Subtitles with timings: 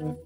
[0.00, 0.16] ازيك؟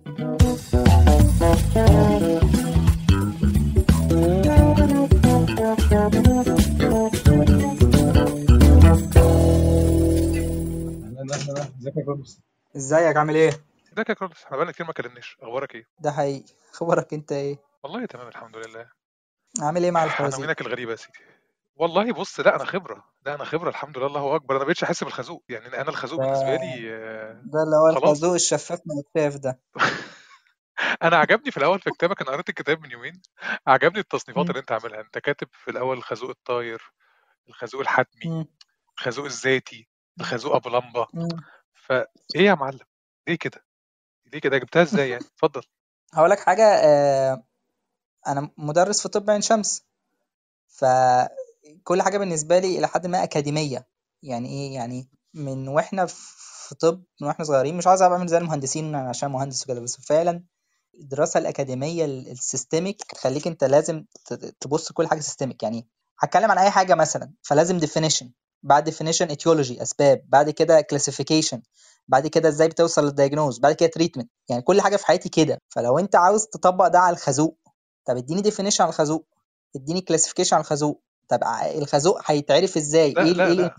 [11.96, 12.40] يا كرولوس
[12.76, 13.48] ازيك عامل إيه؟
[13.94, 15.36] ازيك يا كرولوس إحنا بقالنا كتير ما كلمناش.
[15.42, 16.44] أخبارك إيه؟ ده حقيقي.
[16.74, 18.86] أخبارك انت إيه؟ والله تمام الحمد لله.
[19.60, 21.18] عامل إيه مع الخوازيق؟ عناوينك الغريبه يا سيدي.
[21.76, 24.84] والله بص لا أنا خبرة لا أنا خبرة الحمد لله الله أكبر أنا ما بقتش
[24.84, 26.88] أحس بالخازوق يعني أنا الخازوق ده بالنسبة لي
[27.44, 28.02] ده اللي هو خلاص.
[28.02, 29.60] الخازوق الشفاف من الشاف ده.
[31.02, 33.22] أنا عجبني في الأول في كتابك أنا قريت الكتاب من يومين
[33.66, 34.48] عجبني التصنيفات.
[34.48, 36.92] اللي أنت عاملها أنت كاتب في الأول الخازوق الطاير
[37.48, 38.46] الخازوق الحتمي.
[38.98, 39.88] الخازوق الذاتي
[40.20, 41.06] الخازوق أبو لمبة.
[41.14, 41.28] مم.
[41.74, 42.80] فايه يا معلم؟
[43.28, 43.64] ليه كده؟
[44.32, 45.62] ليه كده؟ جبتها إزاي يعني؟ اتفضل.
[46.14, 47.44] هقول لك حاجة آه،
[48.26, 49.86] أنا مدرس في طب عين شمس
[51.66, 53.86] فكل حاجة بالنسبة لي إلى حد ما أكاديمية.
[54.22, 58.38] يعني إيه؟ يعني من وإحنا في طب من وإحنا صغيرين مش عايز أبقى أعمل زي
[58.38, 60.44] المهندسين عشان مهندس وكده بس فعلا
[61.00, 64.04] الدراسة الأكاديمية ال- ال systemic تخليك أنت لازم
[64.60, 68.26] تبص كل حاجة systemic يعني هتكلم عن أي حاجة مثلا فلازم definition
[68.62, 71.58] بعد definition etiology أسباب بعد كده classification
[72.08, 75.58] بعد كده إزاي بتوصل لل diagnosis بعد كده treatment يعني كل حاجة في حياتي كده.
[75.68, 77.58] فلو أنت عاوز تطبق ده على الخازوق
[78.04, 79.26] طب اديني definition على الخازوق
[79.76, 81.02] اديني classification على الخازوق.
[81.28, 81.40] طب
[81.74, 83.76] الخازوق هيتعرف إزاي؟ لا إيه ال لا إيه لا.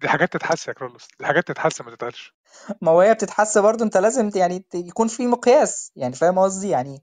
[0.00, 1.08] دي حاجات تتحس يا كيرلس.
[1.20, 2.34] دي حاجات تتحس ما تتقالش.
[2.80, 5.92] ما هو هي بتتحس برضه أنت لازم ت- يعني ت- يكون في مقياس.
[5.96, 7.02] يعني فاهم قصدي؟ يعني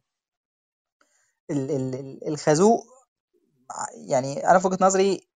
[1.52, 2.84] ال ال ال الخازوق
[3.72, 5.28] ع- يعني أنا في وجهة نظري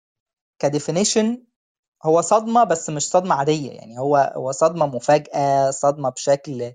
[0.59, 1.43] ك definition
[2.03, 3.71] هو صدمة بس مش صدمة عادية.
[3.71, 6.73] يعني هو هو صدمة مفاجأة صدمة بشكل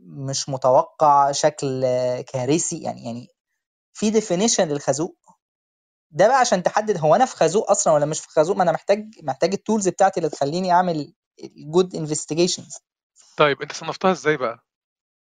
[0.00, 1.80] مش متوقع شكل
[2.22, 2.78] كارثي.
[2.82, 3.28] يعني يعني
[3.92, 5.17] في definition للخازوق
[6.10, 8.72] ده بقى عشان تحدد هو أنا في خازوق أصلا ولا مش في خازوق؟ ما أنا
[8.72, 11.12] محتاج محتاج ال tools بتاعتي اللي تخليني أعمل
[11.56, 12.76] good investigations
[13.36, 14.58] طيب أنت صنفتها إزاي بقى؟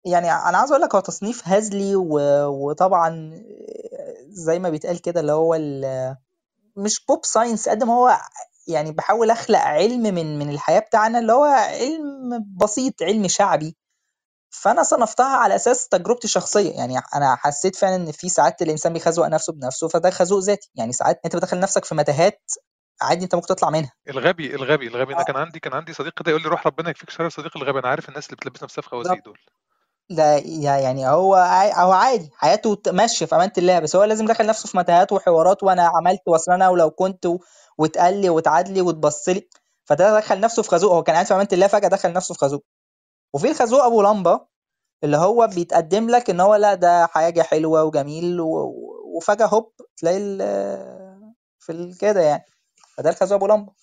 [0.06, 2.20] يعني أنا عاوز أقول لك هو تصنيف هزلي و...
[2.48, 3.32] وطبعا
[4.28, 6.16] زي ما بيتقال كده اللي هو ال...
[6.76, 8.18] مش pop science قد ما هو
[8.68, 13.78] يعني بحاول أخلق علم من من الحياة بتاعنا اللي هو علم بسيط علم شعبي.
[14.62, 16.72] فأنا صنفتها على أساس تجربتي الشخصية.
[16.74, 20.70] يعني أنا حسيت فعلا إن في ساعات الإنسان بيخزوق نفسه بنفسه فده خازوق ذاتي.
[20.76, 22.42] يعني ساعات أنت بتدخل نفسك في متاهات
[23.02, 23.92] عادي أنت ممكن تطلع منها.
[24.10, 25.14] الغبي الغبي الغبي.
[25.14, 25.26] أنا آه.
[25.26, 27.80] كان عندي كان عندي صديق كده يقول لي روح ربنا يكفيك شر صديق الغبي.
[27.80, 29.38] أنا عارف الناس اللي بتلبس نفسها في خوازيق دول.
[30.10, 31.36] يا- يعني هو
[31.76, 32.30] هو عادي.
[32.38, 33.80] حياته ماشية في أمان الله.
[33.80, 37.28] بس هو لازم دخل نفسه في متاهات وحوارات وأنا عملت واصل أنا ولو كنت
[37.78, 39.50] واتقال لي واتعاد لي واتبص لي.
[39.86, 42.40] فده دخل نفسه في خازوق هو كان قاعد في أمان الله فجأة دخل نفسه في
[42.40, 42.64] خازوق
[43.36, 44.40] وفي الخازوق أبو لمبة
[45.04, 48.74] اللي هو بيتقدم لك إن هو لأ ده حاجة حلوة وجميل و...
[49.18, 52.44] وفجأة هوب تلاقي ال- في كده يعني.
[52.98, 53.74] فده الخازوق أبو لمبة.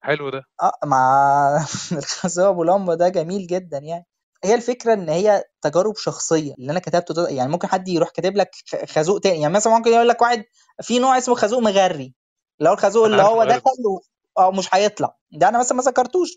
[0.00, 0.42] حلو ده.
[0.62, 1.56] آه مع
[1.92, 4.06] الخازوق أبو لمبة ده جميل جدا يعني.
[4.44, 8.36] هي الفكرة إن هي تجارب شخصية اللي أنا كتبته ده يعني ممكن حد يروح كاتب
[8.36, 8.50] لك
[8.88, 9.40] خازوق تاني.
[9.40, 10.44] يعني مثلا ممكن يقول لك واحد
[10.82, 12.14] في نوع اسمه خازوق مغري.
[12.58, 14.00] اللي هو الخازوق اللي هو دخل و-
[14.38, 15.16] آه مش هيطلع.
[15.32, 16.28] ده أنا مثلا ما ذكرتوش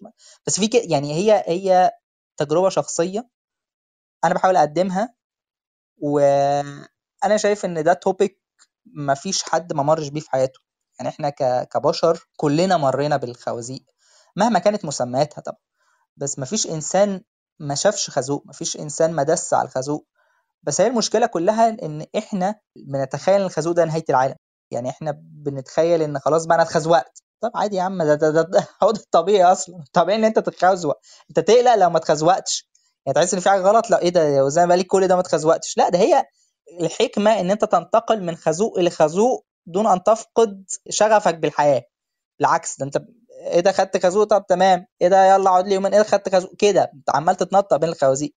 [0.48, 1.92] بس في يعني هي هي
[2.40, 3.30] تجربة شخصية
[4.26, 5.14] أنا بحاول أقدمها
[5.98, 8.42] وأنا شايف إن ده توبيك
[8.86, 10.60] مفيش حد ما مرش بيه في حياته.
[11.00, 11.30] يعني إحنا
[11.64, 13.84] كبشر كلنا مرينا بالخوازيق
[14.36, 15.58] مهما كانت مسمياتها طبعا.
[16.18, 17.22] بس مفيش إنسان
[17.60, 20.08] ما شافش خازوق مفيش إنسان ما دس على الخازوق.
[20.64, 24.36] بس هي المشكلة كلها إن إحنا بنتخيل الخازوق ده نهاية العالم.
[24.72, 27.24] يعني إحنا بنتخيل إن خلاص بقى أنا اتخزوقت.
[27.42, 29.84] طب عادي يا عم ده ده ده, هو ده الطبيعي أصلا.
[29.94, 32.70] طبيعي إن أنت تتخزوق أنت تقلق لو ما اتخزوقتش
[33.06, 35.22] يعني تحس إن في حاجة غلط لا إيه ده زي ما بقالي كل ده ما
[35.22, 36.26] اتخزوقتش لا ده هي
[36.82, 41.84] الحكمة إن أنت تنتقل من خازوق لخازوق دون أن تفقد شغفك بالحياة.
[42.40, 42.98] بالعكس ده أنت
[43.52, 44.86] إيه ده خدت خازوق طب تمام.
[45.02, 45.94] إيه ده يلا اقعد لي يومين.
[45.94, 46.92] إيه ده خدت خازوق كده.
[46.96, 48.34] أنت عمال تتنطط بين الخوازيق.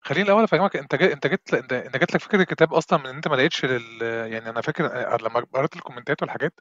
[0.00, 0.76] خليني الأول أفهمك.
[0.76, 1.12] أنت جا...
[1.12, 4.02] أنت جيت أنت أنت جات لك فكرة الكتاب أصلا من إن أنت ما لقيتش لل...
[4.02, 6.60] يعني أنا فاكر آه، لما قريت ال commentات والحاجات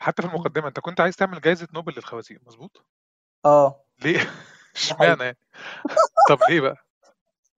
[0.00, 0.34] حتى في مم.
[0.34, 2.84] المقدمة أنت كنت عايز تعمل جائزه نوبل للخوازيق مظبوط؟
[3.44, 3.84] آه.
[4.04, 4.30] ليه؟ ده
[4.76, 5.38] اشمعنى يعني؟
[6.28, 6.76] طب ليه بقى؟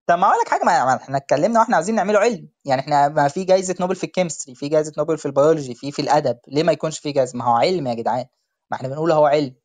[0.07, 2.49] طب ما أقول لك حاجة ما ما إحنا اتكلمنا وإحنا عايزين نعمله علم.
[2.65, 5.91] يعني إحنا ما في جائزه نوبل في ال chemistry في جائزه نوبل في البيولوجي في
[5.91, 6.39] في الأدب.
[6.47, 8.25] ليه ما يكونش في جائزه ما هو علم يا جدعان.
[8.71, 9.55] ما إحنا بنقول هو علم.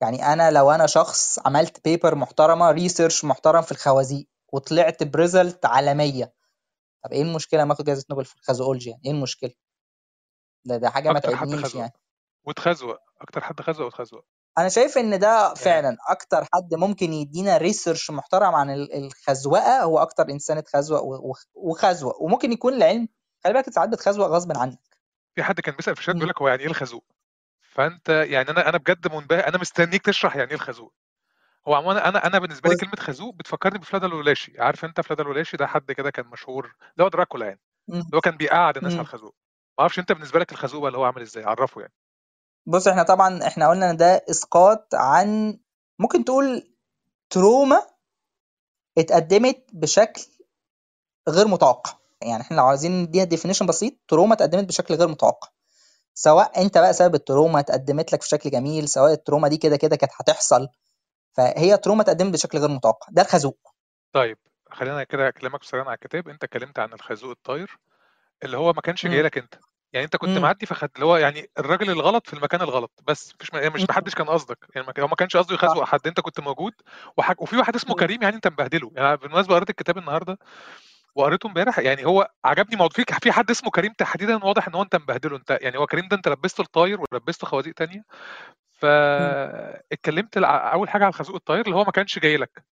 [0.00, 5.66] يعني أنا لو أنا شخص عملت paper محترمة research محترم في الخوازيق وطلعت ب result
[5.66, 6.34] عالمية
[7.04, 9.50] طب إيه المشكلة ما آخد جائزه نوبل في الخازوقولوجي يعني إيه المشكلة؟
[10.64, 11.80] ده ده حاجة ما أكتر حد تعبنيش خزوق.
[11.80, 11.92] يعني.
[12.44, 14.24] واتخزوق أكتر حد خزوق واتخزوق
[14.58, 19.82] أنا شايف إن ده يعني فعلا أكتر حد ممكن يدينا research محترم عن ال- الخزوقة.
[19.82, 22.22] هو أكتر إنسان اتخزوق و- وخ- وخزوق.
[22.22, 23.08] وممكن يكون العلم
[23.44, 24.78] خلي بالك ساعات بتخزوق غصب عنك.
[25.34, 26.14] في حد كان بيسأل في الشات.
[26.14, 27.04] بيقول لك هو يعني إيه الخازوق
[27.60, 29.48] فأنت يعني أنا أنا بجد منبهر.
[29.48, 30.94] أنا مستنيك تشرح يعني إيه الخازوق
[31.68, 35.22] هو عموما أنا أنا بالنسبة لي بص كلمة خازوق بتفكرني بفلادة الولاشي عارف أنت فلادة
[35.22, 36.64] الولاشي ده حد كده كان مشهور.
[36.92, 37.60] اللي هو دراكولا يعني.
[37.88, 38.00] مم.
[38.00, 39.06] اللي هو كان بيقعد الناس على مم.
[39.06, 39.34] الخازوق
[39.78, 41.92] ما أعرفش أنت بالنسبة لك الخازوق بقى اللي هو عامل إزاي عرفه يعني.
[42.66, 45.58] بص إحنا طبعا إحنا قلنا إن ده إسقاط عن
[45.98, 46.74] ممكن تقول
[47.30, 47.82] تروما
[48.98, 50.22] اتقدمت بشكل
[51.28, 51.92] غير متوقع.
[52.22, 55.48] يعني إحنا لو عايزين نديها definition بسيط trauma اتقدمت بشكل غير متوقع.
[56.14, 59.56] سواء أنت بقى سبب ال trauma اتقدمت لك في شكل جميل سواء ال trauma دي
[59.56, 60.68] كده كده كانت هتحصل
[61.32, 63.06] فهي trauma اتقدمت بشكل غير متوقع.
[63.10, 63.58] ده الخازوق.
[64.12, 64.38] طيب
[64.70, 66.28] خلينا كده أكلمك سريعا على الكتاب.
[66.28, 67.78] أنت اتكلمت عن الخازوق الطاير.
[68.44, 69.22] اللي هو ما كانش جاي.
[69.22, 69.54] لك انت
[69.92, 70.38] يعني انت كنت.
[70.38, 73.86] معدي فخدت اللي هو يعني الراجل الغلط في المكان الغلط بس مفيش يعني مش مم.
[73.90, 76.72] محدش كان قصدك يعني هو ما كانش قصده يخزق حد انت كنت موجود
[77.16, 77.42] وحك...
[77.42, 77.94] وفي واحد اسمه.
[77.94, 80.38] كريم يعني انت مبهدله يعني بالمناسبة قريت الكتاب النهارده
[81.14, 84.82] وقريته امبارح يعني هو عجبني موضوع في في حد اسمه كريم تحديدا واضح إن هو
[84.82, 88.04] انت مبهدله انت يعني هو كريم ده انت لبسته الطاير ولبسته خوازيق تانية.
[88.72, 92.64] فاتكلمت أول حاجة على الخازوق الطاير اللي هو ما كانش جاي لك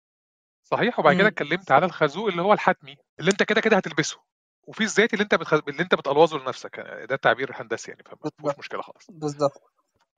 [0.62, 1.28] صحيح وبعد كده.
[1.28, 4.18] اتكلمت على الخازوق اللي هو الحتمي اللي انت كده كده هتلبسه
[4.66, 5.52] وفي الذاتي اللي انت بتخ...
[5.52, 8.58] اللي انت بتقلوظه لنفسك يعني ده التعبير الهندسي يعني بالظبط.
[8.58, 9.06] مشكلة خالص.
[9.10, 9.62] بالظبط.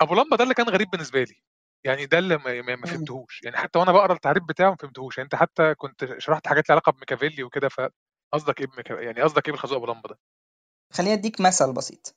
[0.01, 1.43] أبو لمبة ده اللي كان غريب بالنسبة لي.
[1.85, 2.87] يعني ده اللي ما, ما.
[2.87, 3.41] فهمتهوش.
[3.45, 5.19] يعني حتى وأنا بقرأ التعريف بتاعه ما فهمتهوش.
[5.19, 8.95] يعني أنت حتى كنت شرحت حاجات لها علاقة بميكافيلي وكده فقصدك إيه بميكا...
[9.01, 10.19] يعني قصدك إيه بالخازوق أبو لمبة ده؟
[10.93, 12.17] خليني أديك مثل بسيط.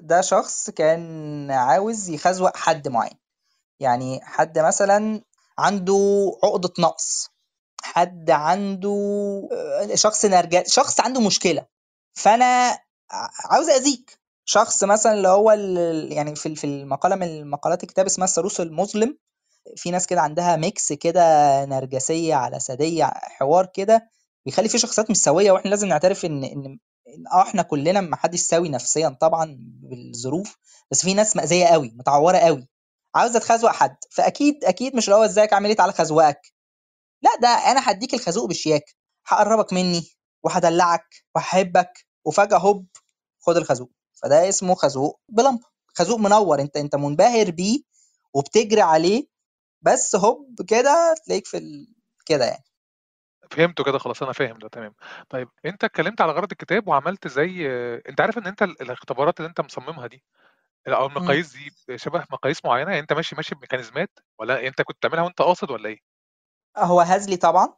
[0.00, 3.18] ده شخص كان عاوز يخزوق حد معين.
[3.80, 5.22] يعني حد مثلا
[5.58, 5.94] عنده
[6.44, 7.30] عقدة نقص.
[7.94, 8.90] حد عنده
[9.52, 11.66] آه، شخص نرجس شخص عنده مشكلة.
[12.14, 12.70] فأنا
[13.10, 14.18] ع- عاوز أذيك.
[14.44, 15.50] شخص مثلا اللي هو
[16.10, 19.18] يعني في في المقالة من المقالات الكتاب اسمها الثالوث المظلم.
[19.76, 21.22] في ناس كده عندها ميكس كده
[21.64, 24.10] نرجسية على سادية حوار كده.
[24.46, 26.78] بيخلي فيه شخصيات مش سوية وإحنا لازم نعترف إن إن
[27.32, 30.56] آه إحنا كلنا ما حدش سوي نفسيا طبعا بالظروف.
[30.90, 32.68] بس في ناس مأذية قوي متعورة قوي.
[33.14, 33.96] عاوزة تخزوق حد.
[34.10, 36.52] فأكيد أكيد مش اللي هو إزيك عامل إيه تعالى خزوقك.
[37.22, 38.92] لا ده أنا هديك الخازوق بشياكة
[39.26, 40.10] هقربك مني
[40.42, 42.86] وهدلعك وهحبك وفجأة هوب
[43.40, 43.90] خد الخازوق.
[44.22, 45.64] فده اسمه خازوق بلمبه
[45.94, 47.80] خازوق منور أنت أنت منبهر بيه
[48.34, 49.26] وبتجري عليه
[49.82, 51.94] بس هوب كده تلاقيك في ال...
[52.26, 52.64] كده يعني.
[53.50, 54.94] فهمته كده خلاص أنا فاهم ده تمام.
[55.28, 57.66] طيب أنت اتكلمت على غرض الكتاب وعملت زي
[58.08, 60.22] أنت عارف إن أنت ال- الاختبارات اللي أنت مصممها دي
[60.88, 61.16] أو مم.
[61.16, 65.42] المقاييس دي شبه مقاييس معينة؟ يعني أنت ماشي ماشي بميكانيزمات ولا أنت كنت بتعملها وأنت
[65.42, 65.98] قاصد ولا إيه؟
[66.78, 67.74] هو هزلي طبعا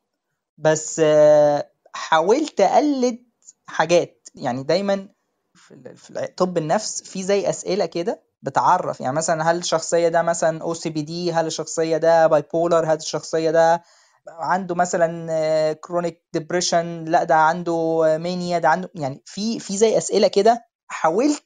[0.58, 3.24] بس آه، حاولت أقلد
[3.66, 4.28] حاجات.
[4.34, 5.08] يعني دايما
[5.54, 9.00] في طب النفس في زي أسئلة كده بتعرف.
[9.00, 13.82] يعني مثلا هل الشخصية ده مثلا أو BPD هل الشخصية ده bipolar هل الشخصية ده
[14.28, 20.28] عنده مثلا chronic depression لا ده عنده mania ده عنده يعني في في زي أسئلة
[20.28, 21.44] كده حاولت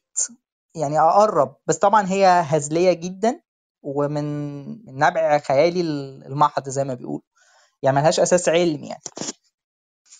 [0.74, 1.56] يعني أقرب.
[1.66, 3.40] بس طبعا هي هزلية جدا
[3.82, 4.24] ومن
[4.86, 5.80] من نبع خيالي
[6.26, 7.22] المحض زي ما بيقول
[7.82, 9.02] يعني ملهاش أساس علمي يعني.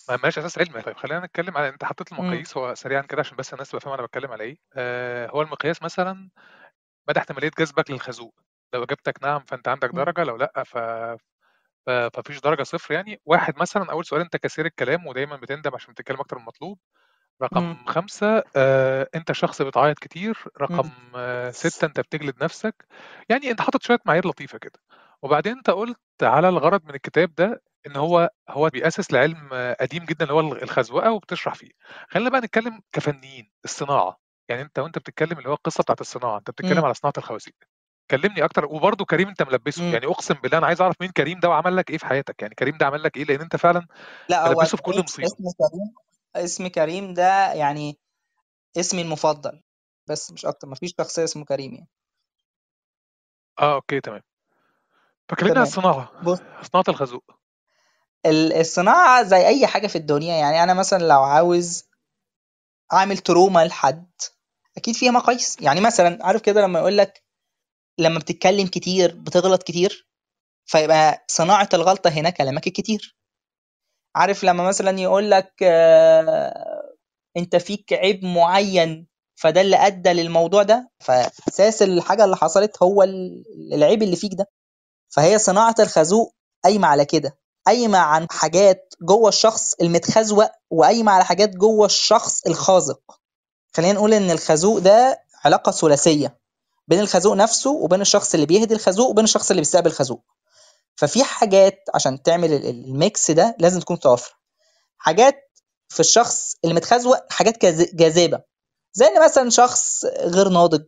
[0.09, 0.83] ما مالهاش أساس علمي.
[0.83, 2.19] طيب خلينا نتكلم على أنت حطيت مم.
[2.19, 4.57] المقاييس هو سريعا كده عشان بس الناس تبقى فاهمة أنا بتكلم على إيه.
[4.75, 6.31] آه هو المقياس مثلا
[7.09, 8.35] مدى احتمالية جذبك للخازوق.
[8.75, 9.97] لو إجابتك نعم فأنت عندك مم.
[10.01, 10.79] درجة لو لأ ف
[11.87, 13.21] ف- ففيش درجة صفر يعني.
[13.27, 16.79] واحد مثلا أول سؤال أنت كثير الكلام ودايما بتندم عشان بتتكلم أكتر من المطلوب
[17.41, 17.49] مم.
[17.59, 20.45] رقم خمسة آه، أنت شخص بتعيط كتير.
[20.61, 20.91] رقم مم.
[21.17, 22.87] آه، ستة أنت بتجلد نفسك.
[23.29, 24.81] يعني أنت حاطط شوية معايير لطيفة كده.
[25.23, 30.05] وبعدين أنت قلت على الغرض من الكتاب ده إن هو هو بيأسس لعلم آه، قديم
[30.05, 31.71] جدا اللي هو الخزوقة وبتشرح فيه.
[32.09, 34.19] خلينا بقى نتكلم كفنيين الصناعة.
[34.49, 36.85] يعني أنت وأنت بتتكلم اللي هو القصة بتاعت الصناعة أنت بتتكلم.
[36.85, 37.55] على صناعة الخوازيق.
[38.11, 39.83] كلمني أكتر وبرضه كريم أنت ملبسه.
[39.83, 39.93] مم.
[39.93, 42.55] يعني أقسم بالله أنا عايز أعرف مين كريم ده وعمل لك إيه في حياتك؟ يعني
[42.55, 43.87] كريم ده عمل لك إيه؟ لأن أنت فعلا
[44.29, 45.29] لا هو ملبسه في كل كريم مصيبة.
[45.29, 45.95] اسم كريم
[46.37, 47.99] اسم كريم ده يعني
[48.77, 49.63] اسمي المفضل
[50.09, 51.89] بس مش أكتر مفيش شخصية اسمه كريم يعني.
[53.59, 54.21] آه okay تمام.
[55.33, 55.67] فكلمني عن تمام.
[55.67, 56.11] الصناعة.
[56.23, 56.39] بص.
[56.73, 57.25] صناعة الخازوق
[58.27, 61.85] ال- الصناعة زي أي حاجة في الدنيا يعني أنا مثلا لو عاوز
[62.93, 64.11] أعمل trauma لحد
[64.77, 65.57] أكيد فيها مقاييس.
[65.61, 67.23] يعني مثلا عارف كده لما يقول لك
[67.99, 70.09] لما بتتكلم كتير بتغلط كتير
[70.65, 73.17] فيبقى صناعة الغلطة هنا كلامك الكتير
[74.17, 76.93] عارف لما مثلا يقول لك آه،
[77.37, 83.45] أنت فيك عيب معين فده اللي أدى للموضوع ده فأساس الحاجة اللي حصلت هو ال-
[83.75, 84.47] العيب اللي فيك ده.
[85.13, 91.49] فهي صناعة الخازوق قايمة على كده قايمة عن حاجات جوه الشخص المتخزوق وقايمة على حاجات
[91.51, 93.01] جوه الشخص الخازق.
[93.77, 96.39] خلينا نقول إن الخازوق ده علاقة ثلاثية
[96.89, 100.25] بين الخازوق نفسه وبين الشخص اللي بيهدي الخازوق وبين الشخص اللي بيستقبل الخازوق.
[100.97, 104.35] ففي حاجات عشان تعمل ال- الميكس ده لازم تكون متوفره
[104.99, 105.51] حاجات
[105.89, 107.65] في الشخص اللي متخزوق حاجات
[107.95, 108.41] جاذبة
[108.93, 110.85] زي إن مثلا شخص غير ناضج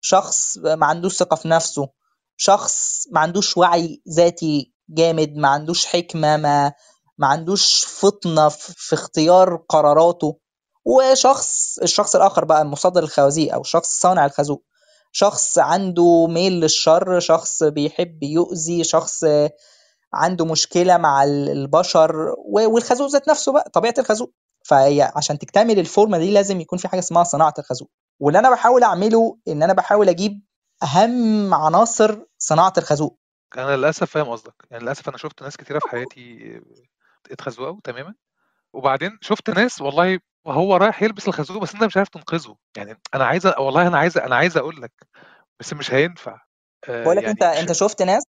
[0.00, 1.88] شخص ما عندوش ثقة في نفسه
[2.36, 6.72] شخص ما عندوش وعي ذاتي جامد ما عندوش حكمة ما
[7.18, 10.38] ما عندوش فطنة في اختيار قراراته.
[10.84, 14.64] وشخص الشخص الآخر بقى مصدر الخوازيق أو الشخص صانع الخازوق.
[15.12, 19.24] شخص عنده ميل للشر شخص بيحب يؤذي شخص
[20.14, 24.32] عنده مشكلة مع البشر والخازوق ذات نفسه بقى طبيعة الخازوق.
[24.64, 27.90] فهي عشان تكتمل الفورمة دي لازم يكون في حاجة اسمها صناعة الخازوق.
[28.20, 30.45] واللي أنا بحاول أعمله إن أنا بحاول أجيب
[30.82, 33.18] أهم عناصر صناعة الخازوق.
[33.56, 34.54] أنا للأسف فاهم قصدك.
[34.70, 36.60] يعني للأسف أنا شفت ناس كتيرة في حياتي
[37.30, 38.14] اتخزوقوا تماما
[38.72, 42.56] وبعدين شفت ناس والله وهو رايح يلبس الخازوق بس أنت مش عارف تنقذه.
[42.76, 44.92] يعني أنا عايز والله أنا عايز أنا عايز أقول لك
[45.60, 46.40] بس مش هينفع.
[46.88, 47.42] آه بقول لك يعني أنت.
[47.42, 48.24] أنت شفت ناس؟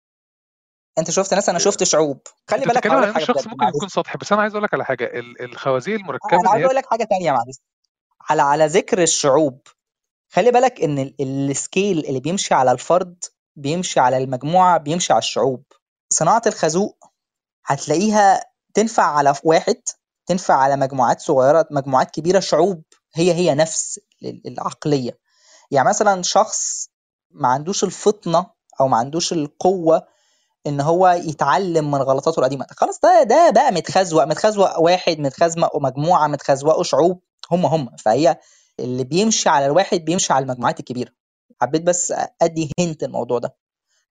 [0.98, 2.20] أنت شفت ناس؟ أنا شفت شعوب.
[2.50, 5.10] خلي بالك بتتكلم عن الشخص ممكن يكون سطحي بس أنا عايز أقول لك على حاجة.
[5.40, 7.56] الخوازيق المركبة أنا عايز أقول لك حاجة ثانية معلش.
[8.30, 9.66] على على ذكر الشعوب
[10.28, 13.24] خلي بالك إن السكيل اللي بيمشي على الفرد
[13.56, 15.62] بيمشي على المجموعة بيمشي على الشعوب.
[16.10, 17.04] صناعة الخازوق
[17.66, 18.40] هتلاقيها
[18.74, 19.76] تنفع على واحد
[20.26, 22.82] تنفع على مجموعات صغيرة مجموعات كبيرة شعوب
[23.14, 24.00] هي هي نفس
[24.46, 25.18] العقلية.
[25.70, 26.88] يعني مثلا شخص
[27.30, 28.46] ما عندوش الفطنة
[28.80, 30.06] أو ما عندوش القوة
[30.66, 32.66] إن هو يتعلم من غلطاته القديمة.
[32.70, 37.96] خلاص ده ده بقى متخزوق متخزوق واحد متخزوق مجموعة متخزوقوا شعوب هم هم.
[37.96, 38.36] فهي
[38.80, 41.10] اللي بيمشي على الواحد بيمشي على المجموعات الكبيرة.
[41.62, 43.56] حبيت بس أدي هنت الموضوع ده.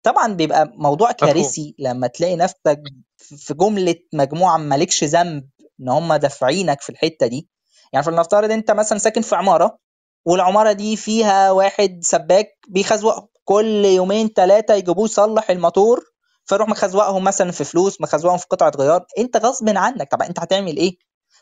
[0.04, 2.82] طبعا بيبقى موضوع كارثي لما تلاقي نفسك
[3.18, 5.50] في جملة مجموعة مالكش ذنب
[5.82, 7.50] إن هم دافعينك في الحتة دي.
[7.94, 9.78] يعني فلنفترض أنت مثلا ساكن في عمارة
[10.26, 13.28] والعمارة دي فيها واحد سباك بيخزوقهم.
[13.44, 16.04] كل يومين ثلاثة يجيبوه يصلح الموتور
[16.46, 19.06] فيروح مخزوقهم مثلا في فلوس مخزوقهم في قطعة غيار.
[19.18, 20.12] أنت غصب عنك.
[20.12, 20.98] طبعا أنت هتعمل إيه؟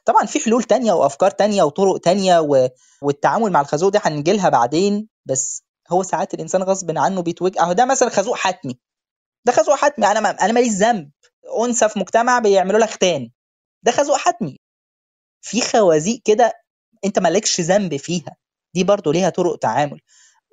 [0.05, 2.69] طبعا في حلول تانية وأفكار تانية وطرق تانية و...
[3.01, 7.73] والتعامل مع الخازوق دي هنجي لها بعدين بس هو ساعات الإنسان غصب عنه بيتوجه أهو
[7.73, 8.79] ده مثلا خازوق حتمي.
[9.45, 10.29] ده خازوق حتمي أنا ما...
[10.29, 11.11] أنا ماليش ذنب.
[11.65, 13.29] أنثى في مجتمع بيعملوا لها ختان
[13.83, 14.57] ده خازوق حتمي.
[15.41, 16.53] في خوازيق كده
[17.05, 18.35] أنت مالكش ذنب فيها.
[18.75, 19.99] دي برضو ليها طرق تعامل.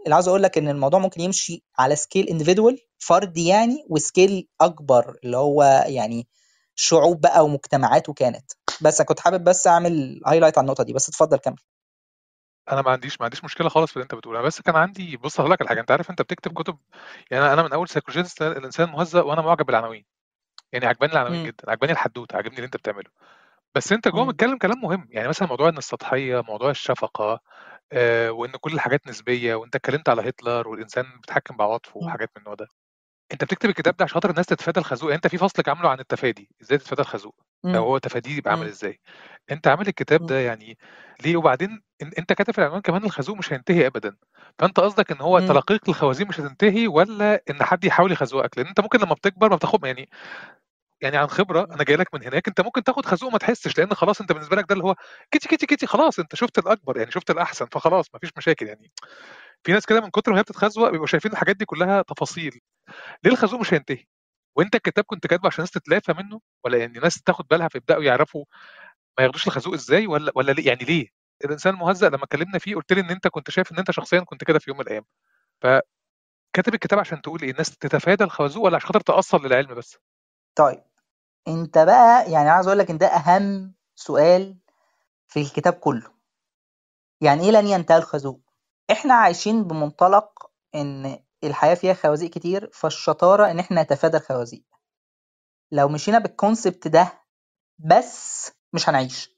[0.05, 4.49] اللي عاوز أقول لك إن الموضوع ممكن يمشي على scale individual فردي يعني و scale
[4.61, 6.29] أكبر اللي هو يعني
[6.75, 8.53] شعوب بقى ومجتمعات وكانت.
[8.85, 11.57] بس كنت حابب بس أعمل highlight على النقطة دي بس اتفضل كمل.
[12.73, 15.17] أنا ما عنديش ما عنديش مشكلة خالص في اللي أنت بتقوله أنا بس كان عندي
[15.17, 16.79] بص هقول لك على حاجة أنت عارف أنت بتكتب كتب
[17.31, 20.05] يعني أنا من أول psychologist الإنسان مهزأ وأنا معجب بالعناوين
[20.73, 23.11] يعني عجباني العناوين جدا عجباني الحدوتة عجبني اللي أنت بتعمله.
[23.77, 27.41] بس أنت جوه متكلم كلام مهم يعني مثلا موضوع إن السطحية موضوع الشفقة
[27.93, 32.55] آه وإن كل الحاجات نسبية وأنت اتكلمت على هتلر والإنسان بيتحكم بعواطفه وحاجات من النوع
[32.55, 32.69] ده.
[33.33, 36.51] أنت بتكتب الكتاب ده عشان خاطر الناس تتفادى الخازوق أنت في فصل عامله عن التفادي
[36.63, 37.35] إزاي تتفادى الخازوق؟
[37.65, 39.01] أو هو تفاديه يبقى عامل إزاي؟
[39.51, 40.79] أنت عامل الكتاب ده يعني
[41.25, 41.83] ليه؟ وبعدين
[42.19, 44.17] أنت كاتب في العنوان كمان الخازوق مش هينتهي ابدا.
[44.59, 48.81] فأنت قصدك إن هو تلقيك للخوازيق مش هتنتهي ولا إن حد يحاول يخزوقك لأن أنت
[48.81, 50.09] ممكن لما بتكبر ما بتاخد يعني
[51.01, 53.95] يعني عن خبرة أنا جاي لك من هناك أنت ممكن تاخد خازوق ما تحسش لأن
[53.95, 54.95] خلاص أنت بالنسبة لك ده اللي هو
[55.31, 58.93] كيتي كيتي كيتي خلاص أنت شفت الأكبر يعني شفت الأحسن فخلاص ما فيش مشاكل يعني.
[59.65, 62.61] في ناس كده من كتر ما هي بتتخزوق بيبقوا شايفين الحاجات دي كلها تفاصيل.
[63.25, 64.05] ليه الخازوق مش هينتهي؟
[64.57, 68.45] وانت الكتاب كنت كاتبه عشان الناس تتلافى منه؟ ولا يعني الناس تاخد بالها فيبداوا يعرفوا
[69.19, 71.09] ما ياخدوش الخازوق إزاي؟ ولا ولا ليه؟ يعني ليه؟
[71.45, 74.45] الإنسان المهزأ لما اتكلمنا فيه قلت لي إن أنت كنت شايف إن أنت شخصيا كنت
[74.45, 75.05] كده في يوم من الأيام.
[75.63, 79.99] فكاتب الكتاب عشان تقول إيه؟ الناس تتفادى الخازوق ولا عشان خاطر تأصل للعلم بس؟
[80.55, 80.83] طيب
[81.49, 84.57] أنت بقى يعني عايز أقول لك إن ده أهم سؤال
[85.29, 86.11] في الكتاب كله.
[87.21, 88.41] يعني إيه لن ينتهي الخازوق؟
[88.91, 94.65] إحنا عايشين بمنطلق إن الحياة فيها خوازيق كتير فالشطارة إن إحنا نتفادى الخوازيق.
[95.73, 97.13] لو مشينا بالكونسبت ده
[97.79, 99.31] بس مش هنعيش.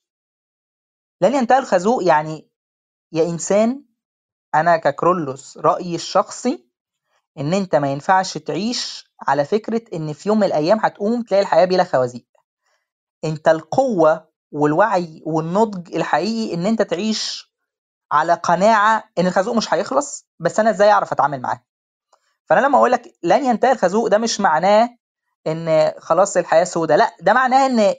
[1.21, 2.51] لن ينتهي الخازوق يعني
[3.13, 3.85] يا إنسان
[4.55, 6.69] أنا ككرولوس رأيي الشخصي
[7.39, 11.65] إن أنت ما ينفعش تعيش على فكرة إن في يوم من الأيام هتقوم تلاقي الحياة
[11.65, 12.27] بلا خوازيق.
[13.25, 17.53] أنت القوة والوعي والنضج الحقيقي إن أنت تعيش
[18.13, 21.65] على قناعة إن الخازوق مش هيخلص بس أنا إزاي أعرف أتعامل معاه؟
[22.47, 24.89] فانا لما أقول لك لن ينتهي الخازوق ده مش معناه
[25.47, 27.95] ان خلاص الحياة سوداء لا ده معناه ان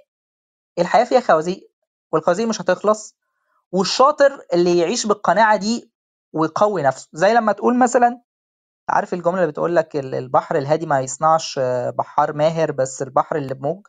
[0.79, 1.71] الحياة فيها خوازيق
[2.11, 3.15] والخوازيق مش هتخلص
[3.71, 5.91] والشاطر اللي يعيش بالقناعة دي
[6.33, 7.09] ويقوي نفسه.
[7.13, 8.21] زي لما تقول مثلا
[8.89, 11.59] عارف الجملة اللي بتقول لك البحر الهادي ما يصنعش
[11.97, 13.87] بحار ماهر بس البحر اللي بموج؟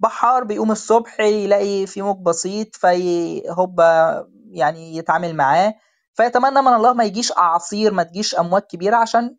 [0.00, 5.74] بحار بيقوم الصبح يلاقي في موج بسيط فهوبا يعني يتعامل معاه
[6.14, 9.36] فيتمنى من الله ما يجيش أعاصير ما تجيش أمواج كبيرة عشان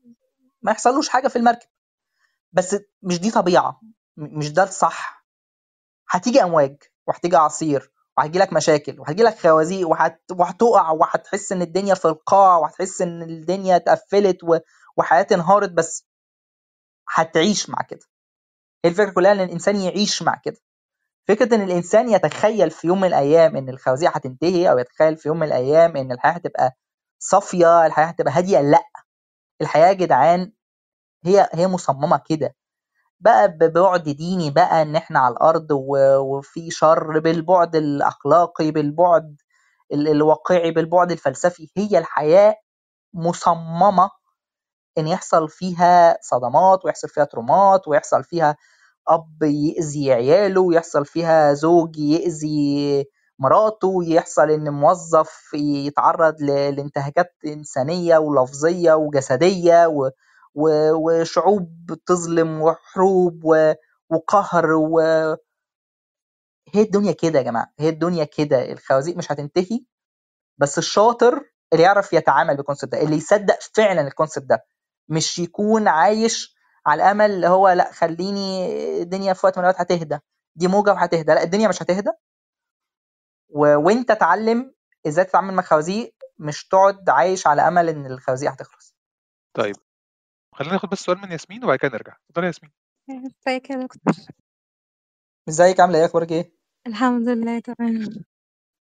[0.68, 1.68] ما يحصلوش حاجة في المركب.
[2.52, 3.82] بس مش دي طبيعة.
[4.18, 5.26] مش ده الصح.
[6.10, 10.22] هتيجي أمواج وهتيجي اعاصير وهتجي لك مشاكل وهتجي لك خوازيق وهت...
[10.32, 14.58] وهتقع وهتحس إن الدنيا في القاع وهتحس إن الدنيا اتقفلت و...
[14.98, 16.08] وحياتي انهارت بس
[17.10, 18.06] هتعيش مع كده.
[18.86, 20.58] هي الفكرة كلها إن الإنسان يعيش مع كده.
[21.28, 25.40] فكرة إن الإنسان يتخيل في يوم من الأيام إن الخوازيق هتنتهي أو يتخيل في يوم
[25.40, 26.72] من الأيام إن الحياة هتبقى
[27.20, 28.84] صافية الحياة هتبقى هادية لأ.
[29.62, 30.52] الحياة يا جدعان
[31.28, 32.56] هي هي مصممة كده.
[33.20, 39.38] بقى ببعد ديني بقى إن إحنا على الأرض وفي شر بالبعد الأخلاقي بالبعد
[39.94, 41.70] ال- الواقعي بالبعد الفلسفي.
[41.78, 42.56] هي الحياة
[43.14, 44.10] مصممة
[44.98, 48.58] إن يحصل فيها صدمات ويحصل فيها ترومات ويحصل فيها
[49.08, 53.06] أب يأذي عياله ويحصل فيها زوج يأذي
[53.40, 60.10] مراته ويحصل إن موظف يتعرض لانتهاكات إنسانية ولفظية وجسدية و...
[60.58, 63.44] وشعوب تظلم وحروب.
[64.10, 65.00] وقهر و...
[66.74, 69.80] هي الدنيا كده يا جماعة هي الدنيا كده الخوازيق مش هتنتهي
[70.58, 74.66] بس الشاطر اللي يعرف يتعامل بالكونسيبت ده اللي يصدق فعلا الكونسيبت ده
[75.10, 78.68] مش يكون عايش على الأمل اللي هو لأ خليني
[79.02, 80.20] الدنيا في وقت من الأوقات هتهدى
[80.56, 82.10] دي موجة وهتهدى لأ الدنيا مش هتهدى
[83.50, 83.60] و...
[83.76, 84.74] وانت اتعلم
[85.08, 88.96] إزاي تتعامل مع الخوازيق مش تقعد عايش على أمل إن الخوازيق هتخلص
[89.54, 89.76] طيب
[90.58, 92.14] خلينا ناخد بس سؤال من ياسمين وبعد كده نرجع.
[92.30, 92.72] اتفضلي يا ياسمين.
[93.10, 94.14] ازيك يا دكتور؟
[95.50, 96.52] ازيك؟ عاملة إيه؟ أخبارك إيه؟
[96.88, 98.08] الحمد لله تمام.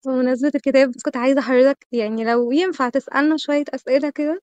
[0.05, 4.41] بمناسبة الكتاب بس كنت عايزة حضرتك يعني لو ينفع تسألنا شوية أسئلة كده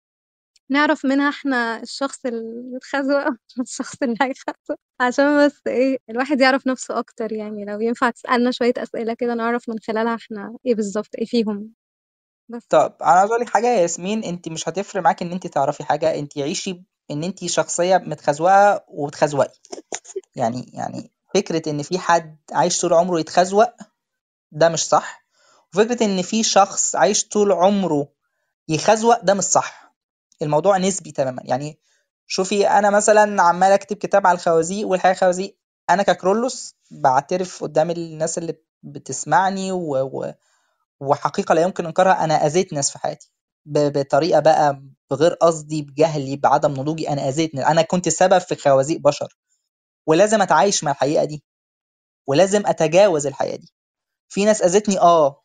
[0.71, 6.99] نعرف منها إحنا الشخص المتخزوق أو الشخص اللي هيخزوق عشان بس إيه الواحد يعرف نفسه
[6.99, 11.27] أكتر يعني لو ينفع تسألنا شوية أسئلة كده نعرف من خلالها إحنا إيه بالظبط إيه
[11.27, 11.75] فيهم.
[12.51, 12.67] بس.
[12.71, 15.85] طب أنا عايز أقول لك حاجة يا ياسمين انت مش هتفرق معاك إن انت تعرفي
[15.85, 19.53] حاجة انت عيشي إن انت شخصية متخزوقة وبتخزوقي.
[20.37, 23.71] يعني يعني فكرة إن في حد عايش طول عمره يتخزوق
[24.53, 25.25] ده مش صح.
[25.75, 28.09] وفكرة إن في شخص عايش طول عمره
[28.69, 29.95] يخزوق ده مش صح.
[30.43, 31.43] الموضوع نسبي تماما.
[31.45, 31.79] يعني
[32.27, 35.57] شوفي أنا مثلا عمال أكتب كتاب على الخوازيق والحقيقة خوازيق
[35.91, 39.97] أنا ككرولوس بعترف قدام الناس اللي بتسمعني و...
[40.03, 40.33] و...
[41.01, 43.31] وحقيقة لا يمكن إنكارها أنا أذيت ناس في حياتي.
[43.67, 47.55] بطريقة بقى بغير قصدي بجهلي بعدم نضوجي أنا أذيت.
[47.55, 49.37] أنا كنت سبب في خوازيق بشر.
[50.09, 51.45] ولازم أتعايش مع الحقيقة دي.
[52.29, 53.73] ولازم أتجاوز الحقيقة دي.
[54.29, 55.43] في ناس أذتني آه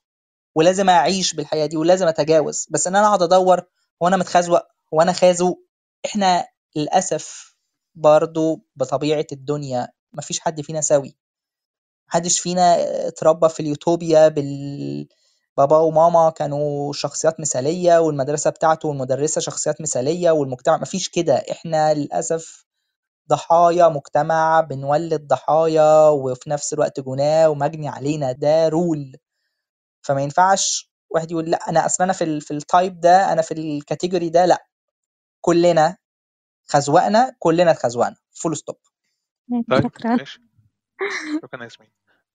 [0.56, 2.68] ولازم أعيش بالحياة دي ولازم أتجاوز.
[2.72, 3.62] بس إن أنا أقعد أدور
[4.04, 4.62] هو أنا متخزوق
[4.94, 5.60] هو أنا خازوق
[6.06, 7.56] إحنا للأسف
[7.96, 11.18] برضو بطبيعة الدنيا مفيش حد فينا سوي.
[12.10, 12.76] محدش فينا
[13.08, 15.08] اتربى في اليوتوبيا بال
[15.60, 20.78] بابا وماما كانوا شخصيات مثالية والمدرسة بتاعته والمدرسة شخصيات مثالية والمجتمع.
[20.80, 21.36] مفيش كده.
[21.36, 22.66] إحنا للأسف
[23.30, 28.34] ضحايا مجتمع بنولد ضحايا وفي نفس الوقت جناه ومجني علينا.
[28.34, 29.18] ده rule
[30.08, 33.44] فما ينفعش واحد يقول لا أنا أصلا أنا في ال في ال type ده أنا
[33.44, 34.68] في ال category ده لا.
[35.42, 35.98] كلنا
[36.70, 38.18] خزوقنا كلنا اتخزوقنا.
[38.32, 38.78] full stop
[39.70, 40.20] طيب شكرا.
[41.44, 41.92] شكرا يا ياسمين.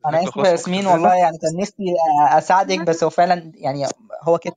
[0.06, 0.86] أنا آسف يا ياسمين.
[0.86, 1.94] والله يعني كان نفسي
[2.30, 3.86] أساعدك بس هو فعلا يعني
[4.22, 4.56] هو كده.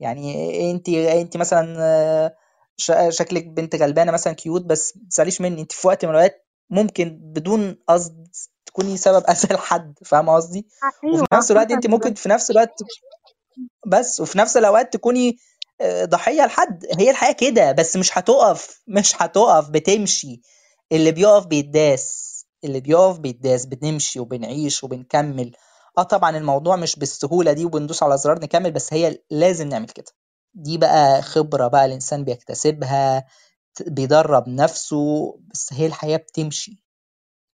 [0.00, 2.32] يعني انت أنت مثلا
[2.76, 5.60] ش- شكلك بنت غلبانة مثلا كيوت بس ما تزعليش مني.
[5.60, 8.28] أنت في وقت من الأوقات ممكن بدون قصد
[8.66, 10.66] تكوني سبب اذى لحد فاهمه قصدي؟
[11.04, 12.82] أيوه وفي نفس الوقت أنت ممكن في نفس الوقت
[13.86, 15.36] بس وفي نفس الأوقات تكوني
[15.80, 16.86] آه، ضحية لحد.
[16.98, 20.40] هي الحياة كده بس مش هتقف مش هتقف بتمشي.
[20.92, 22.31] اللي بيقف بيتداس.
[22.64, 25.52] اللي بيقف بيتداس بنمشي وبنعيش وبنكمل.
[25.98, 30.12] آه طبعا الموضوع مش بالسهولة دي وبندوس على زرار نكمل بس هي لازم نعمل كده.
[30.54, 33.24] دي بقى خبرة بقى الإنسان بيكتسبها
[33.86, 36.82] بيدرب نفسه بس هي الحياة بتمشي.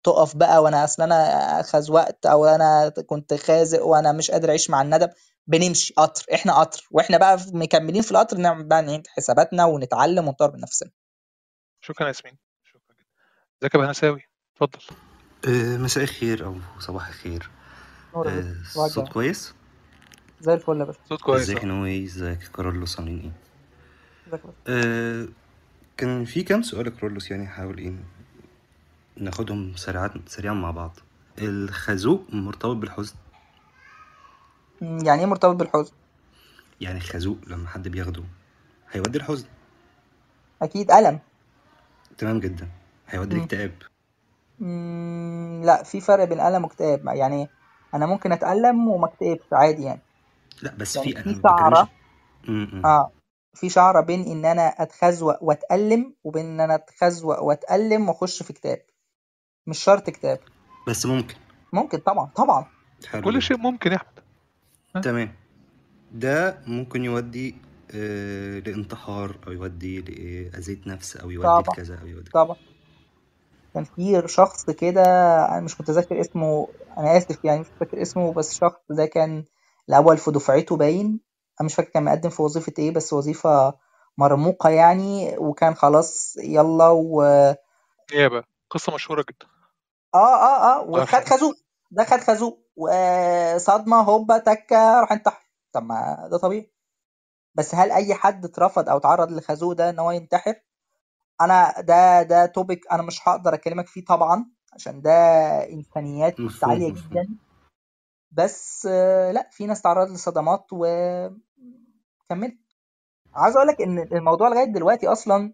[0.03, 4.81] تقف بقى وأنا أصل أنا خزوقت أو أنا كنت خازق وأنا مش قادر أعيش مع
[4.81, 5.07] الندم
[5.47, 6.87] بنمشي قطر إحنا قطر.
[6.91, 10.91] وإحنا بقى مكملين في القطر نعمل بقى نعيد حساباتنا ونتعلم ونطور من نفسنا.
[11.81, 12.37] شكرا يا ياسمين.
[12.63, 13.05] شكرا جدا.
[13.61, 14.28] ازيك يا بهنساوي؟
[14.61, 14.95] اتفضل.
[15.47, 17.49] آه، مساء الخير أو صباح الخير.
[18.15, 19.13] نور يا آه، باشا صباح الصوت الجمال.
[19.13, 19.53] كويس؟
[20.41, 20.99] زي الفل يا باشا.
[21.09, 21.41] صوت كويس.
[21.41, 21.65] ازيك.
[21.65, 23.31] نوي ازيك كارلوس عاملين إيه؟
[24.27, 25.27] ازيك يا باشا؟ آه،
[25.97, 27.93] كان في كام سؤال يا كارلوس يعني؟ حاول إيه
[29.17, 30.99] ناخدهم سريعا سريعا مع بعض.
[31.41, 33.15] الخازوق مرتبط بالحزن؟
[34.81, 35.91] يعني إيه مرتبط بالحزن؟
[36.81, 38.23] يعني الخازوق لما حد بياخده
[38.91, 39.47] هيودي الحزن؟
[40.61, 41.19] أكيد ألم.
[42.17, 42.67] تمام جدا.
[43.07, 43.35] هيودي.
[43.35, 43.71] الاكتئاب.
[44.59, 47.49] مم، لا في فرق بين الم واكتئاب يعني
[47.93, 50.01] أنا ممكن اتالم وما اكتئبش عادي يعني.
[50.61, 51.87] لا بس يعني في في
[52.47, 52.85] م.
[52.85, 53.11] آه.
[53.53, 58.81] في شعرة بين إن أنا أتخزوق واتالم وبين إن أنا أتخزوق واتالم وأخش في كتاب.
[59.67, 60.39] مش شرط كتاب.
[60.87, 61.35] بس ممكن.
[61.73, 62.65] ممكن طبعا طبعا.
[63.07, 64.19] حلو كل شيء ممكن يا أحمد.
[64.95, 65.35] ها؟ تمام.
[66.11, 67.55] ده ممكن يودي
[67.95, 72.29] آه لانتحار أو يودي لأذية نفس أو يودي لكذا أو يودي.
[72.29, 72.55] طبعا.
[73.73, 75.01] كان في شخص كده
[75.45, 79.45] أنا مش متذكر اسمه أنا آسف يعني مش فاكر اسمه بس الشخص ده كان
[79.89, 81.19] الأول في دفعته باين.
[81.61, 83.73] أنا مش فاكر كان مقدم في وظيفة إيه بس وظيفة
[84.17, 85.37] مرموقة يعني.
[85.37, 87.23] وكان خلاص يلا و
[88.13, 89.47] نيابة قصة مشهورة جدا.
[90.15, 90.81] آه آه آه.
[90.81, 91.05] وخد.
[91.05, 91.55] خازوق.
[91.91, 92.59] ده خد خازوق.
[92.75, 95.49] وصدمة هوبا تكة راح انتحر.
[95.73, 96.71] طب ما ده طبيعي.
[97.55, 100.55] بس هل أي حد اترفض أو اتعرض للخازوق ده إن هو ينتحر؟
[101.41, 105.11] أنا ده ده توبيك أنا مش هقدر أكلمك فيه طبعا عشان ده
[106.69, 107.11] عالية مفهوم.
[107.11, 107.29] جدا.
[108.31, 108.85] بس
[109.33, 112.57] لأ في ناس تعرضت لصدمات وكملت
[113.33, 115.53] عاوز أقول لك إن الموضوع لغاية دلوقتي أصلا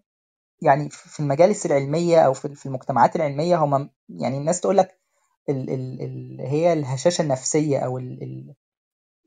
[0.62, 5.00] يعني في المجالس العلمية أو في في المجتمعات العلمية هم يعني الناس تقول لك
[5.48, 8.54] ال ال ال هي الهشاشة النفسية أو ال ال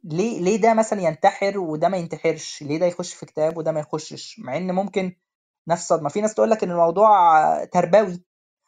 [0.04, 3.80] ليه ليه ده مثلا ينتحر وده ما ينتحرش؟ ليه ده يخش في كتاب وده ما
[3.80, 5.16] يخشش؟ مع إن ممكن
[5.70, 8.24] نفس صدمه في ناس تقول لك إن الموضوع تربوي.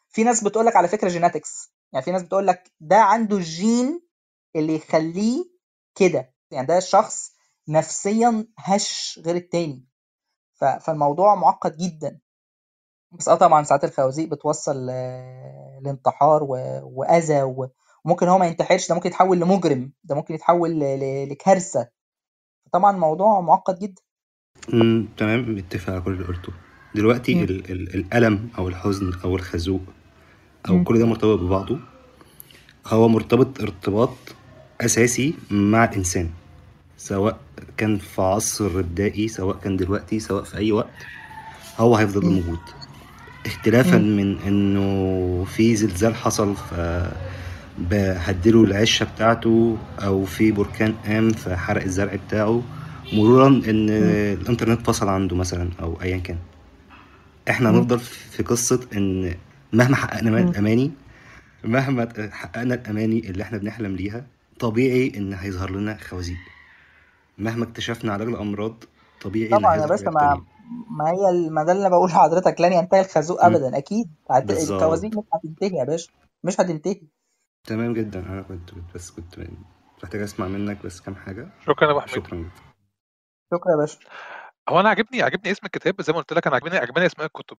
[0.08, 4.02] في ناس بتقول لك على فكرة جيناتكس يعني في ناس بتقول لك ده عنده الجين
[4.56, 5.44] اللي يخليه
[5.94, 6.34] كده.
[6.50, 7.32] يعني ده شخص
[7.68, 9.86] نفسيا هش غير التاني.
[10.80, 12.20] فالموضوع معقد جدا.
[13.12, 14.86] بس آه طبعا ساعات الخوازيق بتوصل
[15.82, 16.42] لانتحار
[16.82, 17.42] وأذى
[18.04, 19.92] وممكن هو ما ينتحرش ده ممكن يتحول لمجرم.
[20.04, 20.80] ده ممكن يتحول
[21.30, 21.88] لكارثة.
[22.72, 24.02] طبعا الموضوع معقد جدا.
[24.72, 26.52] أمم، تمام متفق على كل اللي قلته.
[26.94, 27.44] دلوقتي.
[27.44, 29.80] ال ال الألم أو الحزن أو الخازوق
[30.68, 30.84] أو مم.
[30.84, 31.78] كل ده مرتبط ببعضه
[32.86, 34.16] هو مرتبط ارتباط
[34.80, 36.28] أساسي مع الإنسان
[36.96, 37.38] سواء
[37.76, 40.88] كان في عصر ابتدائي سواء كان دلوقتي سواء في أي وقت
[41.78, 42.26] هو هيفضل.
[42.26, 42.58] موجود
[43.46, 43.98] اختلافا.
[43.98, 46.74] من إنه في زلزال حصل ف
[47.78, 52.62] بهدله العشة بتاعته أو في بركان قام فحرق الزرع بتاعه
[53.12, 53.62] مرورا إن.
[53.90, 56.36] الإنترنت فصل عنده مثلا أو ايا كان
[57.50, 57.76] إحنا مم.
[57.76, 59.34] هنفضل في قصة إن
[59.72, 60.38] مهما حققنا.
[60.38, 60.92] الاماني
[61.64, 64.26] مهما حققنا الأماني اللي إحنا بنحلم ليها
[64.60, 66.36] طبيعي إن هيظهر لنا خوازيق.
[67.38, 68.84] مهما اكتشفنا علاج الأمراض
[69.20, 70.42] طبيعي طبعا يا هيظهر باشا ما
[70.90, 73.44] ما هي ما ده اللي أنا بقوله لحضرتك لن ينتهي الخازوق.
[73.44, 74.10] ابدا أكيد.
[74.30, 74.50] هت...
[74.50, 76.12] الخوازيق مش هتنتهي يا باشا
[76.44, 77.00] مش هتنتهي.
[77.64, 78.20] تمام جدا.
[78.20, 79.40] أنا كنت بس كنت
[80.02, 81.48] محتاج أسمع منك بس كام حاجة.
[81.66, 82.14] شكرا يا أبو حميد.
[82.14, 82.50] شكرا جدا.
[83.54, 83.98] شكرا يا باشا.
[84.68, 87.56] هو أنا عاجبني عاجبني اسم الكتاب زي ما قلت لك أنا عاجبني عجباني أسماء الكتب.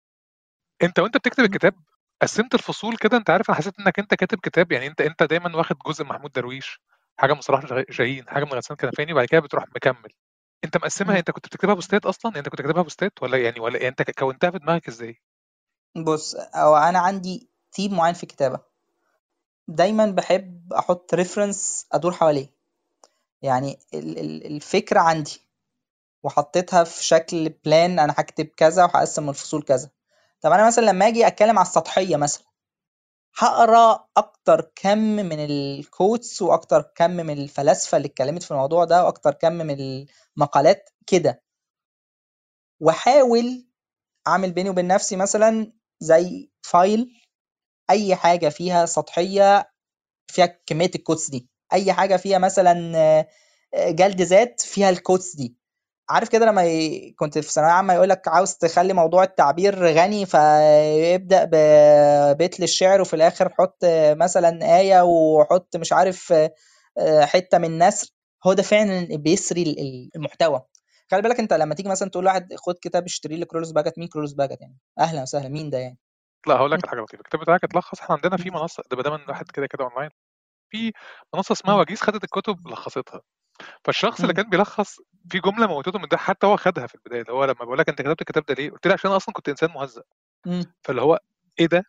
[0.82, 1.74] أنت وأنت بتكتب الكتاب
[2.22, 5.56] قسمت الفصول كده؟ أنت عارف أنا حسيت إنك أنت كاتب كتاب يعني أنت أنت دايما
[5.56, 6.80] واخد جزء محمود درويش
[7.18, 10.10] حاجة من صلاح جا- جاهين حاجة من غسان كنفاني وبعد كده بتروح مكمل.
[10.64, 11.18] أنت مقسمها.
[11.18, 14.10] أنت كنت بتكتبها بوستات أصلا؟ يعني أنت كنت كاتبها بوستات ولا يعني ولا يعني أنت
[14.10, 15.20] كونتها في دماغك إزاي؟
[15.96, 18.60] بص أو أنا عندي تيم معين في الكتابة.
[19.68, 22.50] دايما بحب أحط reference أدور حواليه.
[23.42, 25.43] يعني ال- ال- الفكرة عندي.
[26.24, 29.90] وحطيتها في شكل plan أنا هكتب كذا وهقسم الفصول كذا.
[30.40, 32.44] طب أنا مثلا لما أجي أتكلم على السطحية مثلا
[33.38, 39.04] هقرأ أكتر كم من ال quotes وأكتر كم من الفلاسفة اللي اتكلمت في الموضوع ده
[39.04, 39.76] وأكتر كم من
[40.36, 41.42] المقالات كده.
[42.80, 43.66] وأحاول
[44.28, 47.20] أعمل بيني وبين نفسي مثلا زي file
[47.90, 49.70] أي حاجة فيها سطحية
[50.30, 51.48] فيها كمية ال quotes دي.
[51.72, 52.92] أي حاجة فيها مثلا
[53.74, 55.56] آه، جلد ذات فيها ال quotes دي.
[56.10, 57.10] عارف كده لما ي...
[57.18, 63.14] كنت في ثانوية عامة يقول لك عاوز تخلي موضوع التعبير غني فيبدأ ببيت للشعر وفي
[63.14, 63.78] الآخر حط
[64.10, 66.32] مثلا آية وحط مش عارف
[66.98, 68.08] آه، حتة من نثر.
[68.46, 70.62] هو ده فعلا بيسري ال- ال- المحتوى.
[71.10, 74.08] خلي بالك انت لما تيجي مثلا تقول لواحد خد كتاب اشتري لي كيرلس بهجت مين
[74.08, 75.98] كيرلس بهجت يعني؟ أهلا وسهلا مين ده يعني؟
[76.46, 78.00] لا هقول لك على حاجة لطيفه الكتاب بتاعك اتلخص.
[78.00, 80.10] إحنا عندنا في منصة ده بدل الواحد كده كده اونلاين
[80.70, 80.92] في
[81.34, 83.20] منصة اسمها وجيز خدت الكتب لخصتها.
[83.84, 84.34] فالشخص اللي.
[84.34, 87.54] كان بيلخص في جملة موتته من ده حتى هو خدها في البداية اللي هو لما
[87.54, 90.02] بقول لك أنت كتبت الكتاب ده ليه؟ قلت له عشان أنا أصلا كنت إنسان مهزأ.
[90.82, 91.20] فاللي هو
[91.60, 91.84] إيه ده؟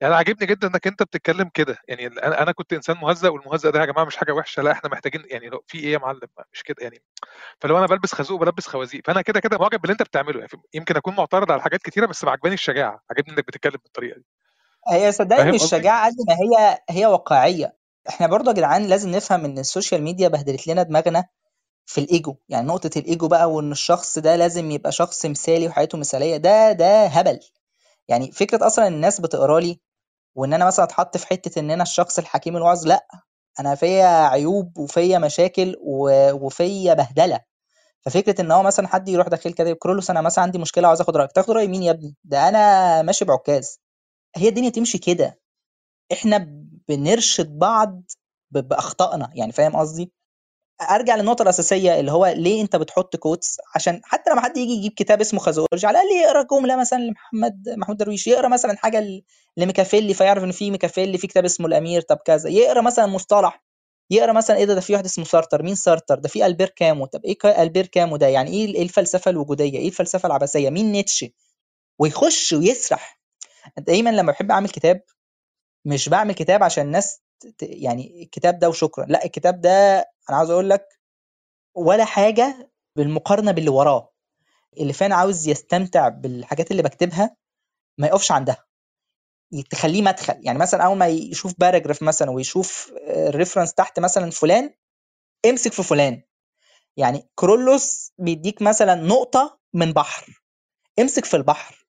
[0.00, 3.80] يعني عاجبني جدا إنك أنت بتتكلم كده يعني أنا أنا كنت إنسان مهزأ والمهزأ ده
[3.80, 6.62] يا جماعة مش حاجة وحشة لا إحنا محتاجين يعني لو في إيه يا معلم مش
[6.62, 7.02] كده يعني
[7.60, 10.96] فلو أنا بلبس خازوق بلبس خوازيق فأنا كده كده معجب باللي أنت بتعمله يعني يمكن
[10.96, 14.26] أكون معترض على حاجات كتيرة بس عجباني الشجاعة عجبني إنك بتتكلم بالطريقة دي
[14.90, 17.76] هي صدقني فاهم مش قصدي؟ شجاعه قد ما هي هي واقعية
[18.08, 21.24] إحنا برضه يا جدعان لازم نفهم إن ال social media بهدلت لنا دماغنا
[21.86, 22.36] في الإيجو.
[22.48, 27.06] يعني نقطة الإيجو بقى وإن الشخص ده لازم يبقى شخص مثالي وحياته مثالية ده ده
[27.06, 27.40] هبل.
[28.08, 29.80] يعني فكرة أصلا الناس بتقرأ لي
[30.36, 33.06] وإن أنا مثلا أتحط في حتة إن أنا الشخص الحكيم الواعظ لأ
[33.60, 35.76] أنا فيا عيوب وفيا مشاكل
[36.34, 37.40] وفيا بهدلة.
[38.02, 41.16] ففكرة إن هو مثلا حد يروح داخل كده كرولوس أنا مثلا عندي مشكلة عاوز آخد
[41.16, 43.80] رأيك تاخد رأي مين يا ابني؟ ده أنا ماشي بعكاز.
[44.36, 45.40] هي الدنيا تمشي كده.
[46.12, 46.38] إحنا
[46.88, 48.02] بنرشد بعض
[48.50, 50.12] بأخطائنا يعني فاهم قصدي؟
[50.90, 54.92] أرجع للنقطة الأساسية اللي هو ليه أنت بتحط كوتس عشان حتى لما حد يجي يجيب
[54.92, 59.04] كتاب اسمه خازوقولوجي على الأقل يقرأ جملة مثلا لمحمد محمود درويش يقرأ مثلا حاجة
[59.56, 62.50] لميكافيلي فيعرف إن في ميكافيلي في كتاب اسمه الأمير طب كذا.
[62.50, 63.64] يقرأ مثلا مصطلح
[64.10, 67.06] يقرأ مثلا إيه ده ده في واحد اسمه سارتر مين سارتر؟ ده في ألبير كامو.
[67.06, 71.28] طب إيه ألبير كامو ده؟ يعني إيه إيه الفلسفة الوجودية؟ إيه الفلسفة العبثيه مين نيتشه؟
[71.98, 73.20] ويخش ويسرح.
[73.78, 75.02] دايما لما بحب أعمل كتاب
[75.84, 77.22] مش بعمل كتاب عشان الناس
[77.62, 79.04] يعني الكتاب ده وشكرا.
[79.04, 79.98] لا الكتاب ده
[80.30, 80.88] أنا عاوز أقول لك
[81.74, 84.12] ولا حاجة بالمقارنة باللي وراه.
[84.80, 87.36] اللي فعلا عاوز يستمتع بالحاجات اللي بكتبها
[87.98, 88.64] ما يقفش عندها.
[89.70, 90.34] تخليه مدخل.
[90.42, 94.74] يعني مثلا أول ما يشوف paragraph مثلا ويشوف ال reference تحت مثلا فلان
[95.46, 96.22] امسك في فلان.
[96.96, 100.42] يعني كيرلس بيديك مثلا نقطة من بحر.
[100.98, 101.86] امسك في البحر.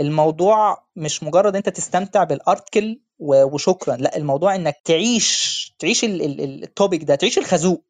[0.00, 3.96] الموضوع مش مجرد أنت تستمتع بال article وشكرا.
[3.96, 7.84] لا الموضوع إنك تعيش تعيش ال- ال- ال- ال topic ده تعيش الخازوق.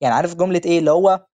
[0.00, 1.26] يعني عارف جملة إيه؟ اللي هو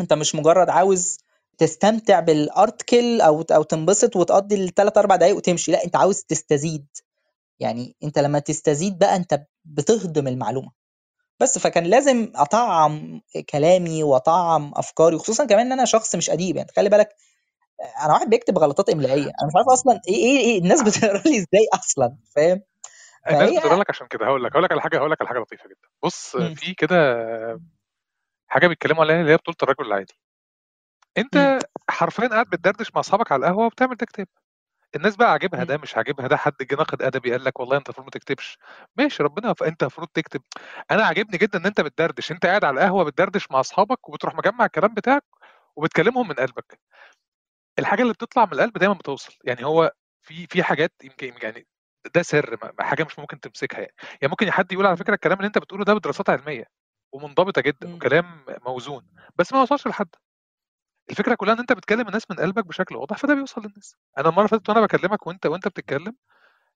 [0.00, 1.18] أنت مش مجرد عاوز
[1.58, 5.72] تستمتع بالارتكل أو أو تنبسط وتقضي الثلاث أربع دقايق وتمشي.
[5.72, 6.86] لا أنت عاوز تستزيد.
[7.60, 10.70] يعني أنت لما تستزيد بقى أنت بتهضم المعلومة.
[11.40, 16.56] بس فكان لازم أطعم كلامي وأطعم أفكاري وخصوصا كمان إن أنا شخص مش أديب.
[16.56, 17.08] يعني خلي بالك
[18.04, 21.36] أنا واحد بيكتب غلطات املائيه أنا مش عارف أصلا إيه إيه, إيه الناس بتقرا لي
[21.36, 22.62] إزاي أصلا فاهم؟
[23.30, 24.26] الناس بتقول لك عشان كده.
[24.26, 25.88] هقول لك هقول لك على حاجة هقول لك على حاجة لطيفة جدا.
[26.02, 26.54] بص مم.
[26.54, 26.96] في كده
[28.48, 30.14] حاجة بيتكلموا عليها اللي هي بطولة الرجل العادي.
[31.18, 31.58] انت
[31.90, 34.26] حرفيا قاعد بتدردش مع أصحابك على القهوة وبتعمل ده كتاب
[34.96, 35.64] الناس بقى عاجبها.
[35.64, 38.58] ده مش عاجبها ده حد جه ناقد أدبي قال لك والله أنت المفروض ما تكتبش.
[38.96, 40.40] ماشي ربنا أنت المفروض تكتب.
[40.90, 42.32] أنا عاجبني جدا إن أنت بتدردش.
[42.32, 45.24] أنت قاعد على القهوة بتدردش مع أصحابك وبتروح مجمع الكلام بتاعك
[45.76, 46.78] وبتكلمهم من قلبك.
[47.78, 49.34] الحاجة اللي بتطلع من القلب دايما بتوصل.
[49.44, 51.66] يعني هو في في حاجات يمكن يعني
[52.14, 53.94] ده سر حاجة مش ممكن تمسكها يعني.
[54.22, 56.64] يعني ممكن حد يقول على فكرة الكلام اللي انت بتقوله ده بدراسات علمية
[57.12, 57.94] ومنضبطة جدا مم.
[57.94, 59.06] وكلام موزون
[59.36, 60.08] بس ما وصلش لحد.
[61.10, 63.96] الفكرة كلها إن أنت بتكلم الناس من قلبك بشكل واضح فده بيوصل للناس.
[64.18, 66.16] أنا المرة اللي فاتت وأنا بكلمك وأنت وأنت بتتكلم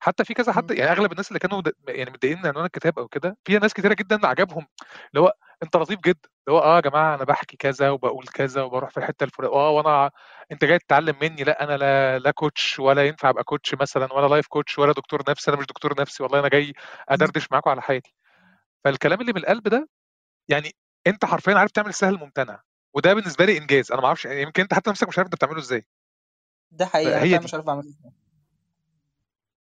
[0.01, 0.79] حتى في كذا حد مم.
[0.79, 3.95] يعني أغلب الناس اللي كانوا يعني متضايقين من عنوان الكتاب أو كده في ناس كتيرة
[3.95, 4.67] جدا عجبهم
[5.11, 5.33] اللي هو
[5.63, 8.97] أنت لطيف جدا اللي هو آه يا جماعة أنا بحكي كذا وبقول كذا وبروح في
[8.99, 10.11] الحتة الفلانية آه وأنا
[10.53, 14.27] أنت جاي تتعلم مني لأ أنا لا لا coach ولا ينفع أبقى coach مثلا ولا
[14.29, 16.73] life coach ولا دكتور نفسي أنا مش دكتور نفسي والله أنا جاي مم.
[17.09, 18.15] أدردش معاكم على حياتي
[18.85, 19.89] فالكلام اللي من القلب ده
[20.49, 20.73] يعني
[21.07, 22.63] أنت حرفيا عارف تعمل السهل الممتنع
[22.95, 25.35] وده بالنسبة لي إنجاز أنا ما أعرفش يعني يمكن أنت حتى نفسك مش عارف أنت
[25.35, 25.87] بتعمله إزاي
[26.71, 28.13] ده حقيقي أنا مش عارف اعمله إزاي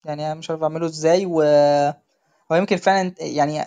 [0.04, 1.42] يعني أنا مش عارف أعمله إزاي و
[2.50, 3.64] ويمكن فعلا يعني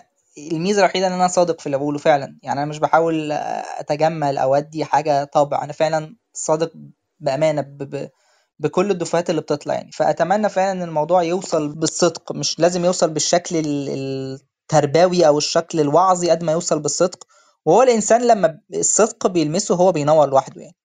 [0.52, 2.38] الميزة الوحيدة إن أنا صادق في اللي بقوله فعلا.
[2.42, 3.32] يعني أنا مش بحاول
[3.78, 5.64] أتجمل أو أدي حاجة طابع.
[5.64, 6.72] أنا فعلا صادق
[7.20, 7.78] بأمانة ب...
[7.78, 8.10] ب...
[8.58, 9.92] بكل الدفعات اللي بتطلع يعني.
[9.92, 12.32] فأتمنى فعلا إن الموضوع يوصل بالصدق.
[12.32, 17.26] مش لازم يوصل بالشكل ال- التربوي أو الشكل الوعظي قد ما يوصل بالصدق.
[17.64, 20.76] وهو الإنسان لما الصدق بيلمسه هو بينور لوحده يعني.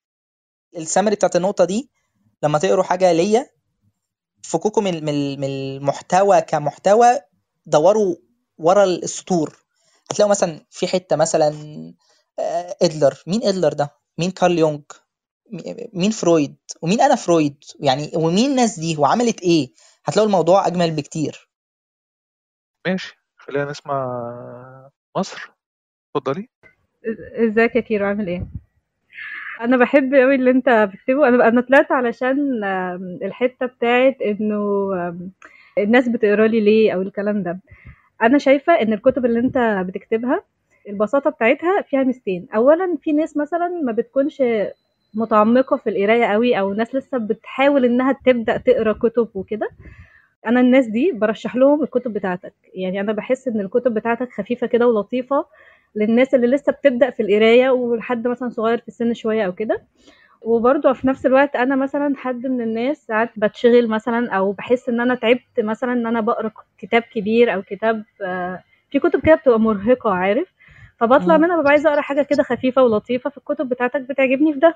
[0.78, 1.90] السمري بتاعت النقطة دي
[2.44, 3.50] لما تقروا حاجة ليا
[4.43, 7.19] فكوكوا من من من المحتوى كمحتوى
[7.65, 8.15] دوروا
[8.58, 9.58] ورا السطور.
[10.12, 11.49] هتلاقوا مثلا في حتة مثلا
[12.39, 13.24] آه، أدلر.
[13.28, 14.82] مين أدلر ده؟ مين كارل يونغ؟
[15.93, 19.73] مين فرويد؟ ومين أنا فرويد؟ يعني ومين الناس دي؟ وعملت إيه؟
[20.06, 21.49] هتلاقوا الموضوع أجمل بكتير.
[22.88, 23.15] ماشي.
[23.38, 25.52] خلينا نسمع مصر.
[26.15, 26.49] اتفضلي.
[27.49, 28.47] إزيك يا كيرو؟ عامل إيه؟
[29.60, 31.28] أنا بحب قوي اللي أنت بتكتبه.
[31.28, 32.63] أنا أنا طلعت علشان
[33.24, 34.89] الحتة بتاعت إنه
[35.78, 37.60] الناس بتقرا لي ليه أو الكلام ده.
[38.24, 40.43] أنا شايفة إن الكتب اللي أنت بتكتبها
[40.89, 42.48] البساطة بتاعتها فيها ميزتين.
[42.56, 44.43] اولا في ناس مثلا ما بتكونش
[45.13, 49.69] متعمقة في القراية قوي أو ناس لسه بتحاول إنها تبدأ تقرأ كتب وكده.
[50.48, 52.54] أنا الناس دي برشح لهم الكتب بتاعتك.
[52.74, 55.45] يعني أنا بحس إن الكتب بتاعتك خفيفة كده ولطيفة
[55.95, 59.82] للناس اللي لسه بتبدأ في القراية ولحد مثلا صغير في السن شوية أو كده.
[60.41, 64.99] وبرضه في نفس الوقت أنا مثلا حد من الناس ساعات بتشغل مثلا أو بحس إن
[65.02, 68.04] أنا تعبت مثلا إن أنا بقرأ كتاب كبير أو كتاب
[68.91, 70.47] في كتب كده بتبقى مرهقة عارف؟
[70.99, 71.38] فبطلع.
[71.38, 74.75] منها ببقى عايزة أقرأ حاجة كده خفيفة ولطيفة فالكتب بتاعتك بتعجبني في ده.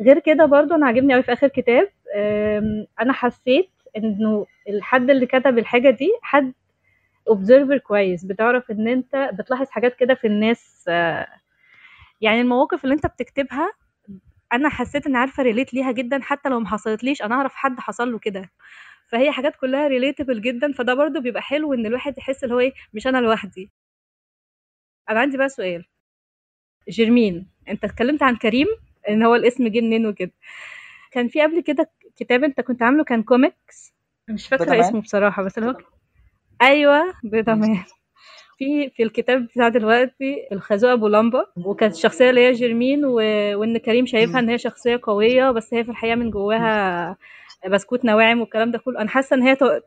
[0.00, 1.88] غير كده برضو أنا عاجبني قوي في آخر كتاب
[3.00, 6.52] أنا حسيت إنه الحد اللي كتب الحاجة دي حد
[7.28, 11.26] observer كويس بتعرف إن أنت بتلاحظ حاجات كده في الناس آه،
[12.20, 13.72] يعني المواقف اللي أنت بتكتبها
[14.52, 18.12] أنا حسيت إني عارفة relate ليها جدا حتى لو ما حصلتليش أنا أعرف حد حصل
[18.12, 18.50] له كده.
[19.08, 22.72] فهي حاجات كلها relatable جدا فده برضو بيبقى حلو إن الواحد يحس اللي هو إيه
[22.94, 23.70] مش أنا لوحدي.
[25.10, 25.84] أنا عندي بقى سؤال.
[26.88, 28.66] جيرمين أنت اتكلمت عن كريم
[29.08, 30.32] إن هو الاسم جه منين وكده.
[31.10, 33.94] كان في قبل كده كتاب أنت كنت عامله كان كوميكس
[34.28, 35.76] مش فاكرة اسمه بصراحة بس هو
[36.64, 37.84] أيوه بيضة مان
[38.58, 43.14] في في الكتاب بتاع دلوقتي الخازوق أبو لمبة وكانت الشخصيه اللي هي جيرمين و...
[43.60, 47.16] وإن كريم شايفها إن هي شخصية قوية بس هي في الحقيقة من جواها
[47.70, 49.00] بسكوت نواعم والكلام ده كله.
[49.00, 49.84] أنا حاسة إن هي ت...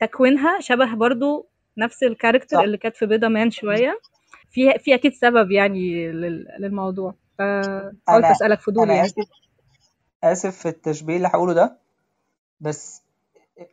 [0.00, 1.48] تكوينها شبه برضو
[1.78, 3.98] نفس ال character اللي كانت في بيضة مان شوية.
[4.50, 6.46] في في أكيد سبب يعني لل...
[6.58, 7.14] للموضوع.
[7.38, 9.02] فقلت أسألك فضول يعني.
[9.06, 9.28] آسف.
[10.24, 11.78] آسف في التشبيه اللي هقوله ده
[12.60, 13.02] بس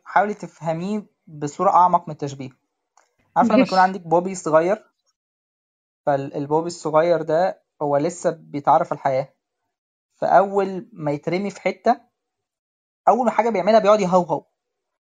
[0.04, 2.50] حاولي تفهميه بصورة أعمق من التشبيه.
[3.36, 4.84] عارفة لما يكون عندك puppy صغير
[6.06, 9.34] فال puppy الصغير ده هو لسه بيتعرف الحياة.
[10.14, 12.00] فأول ما يترمي في حتة
[13.08, 14.44] أول حاجة بيعملها بيقعد يهوهو.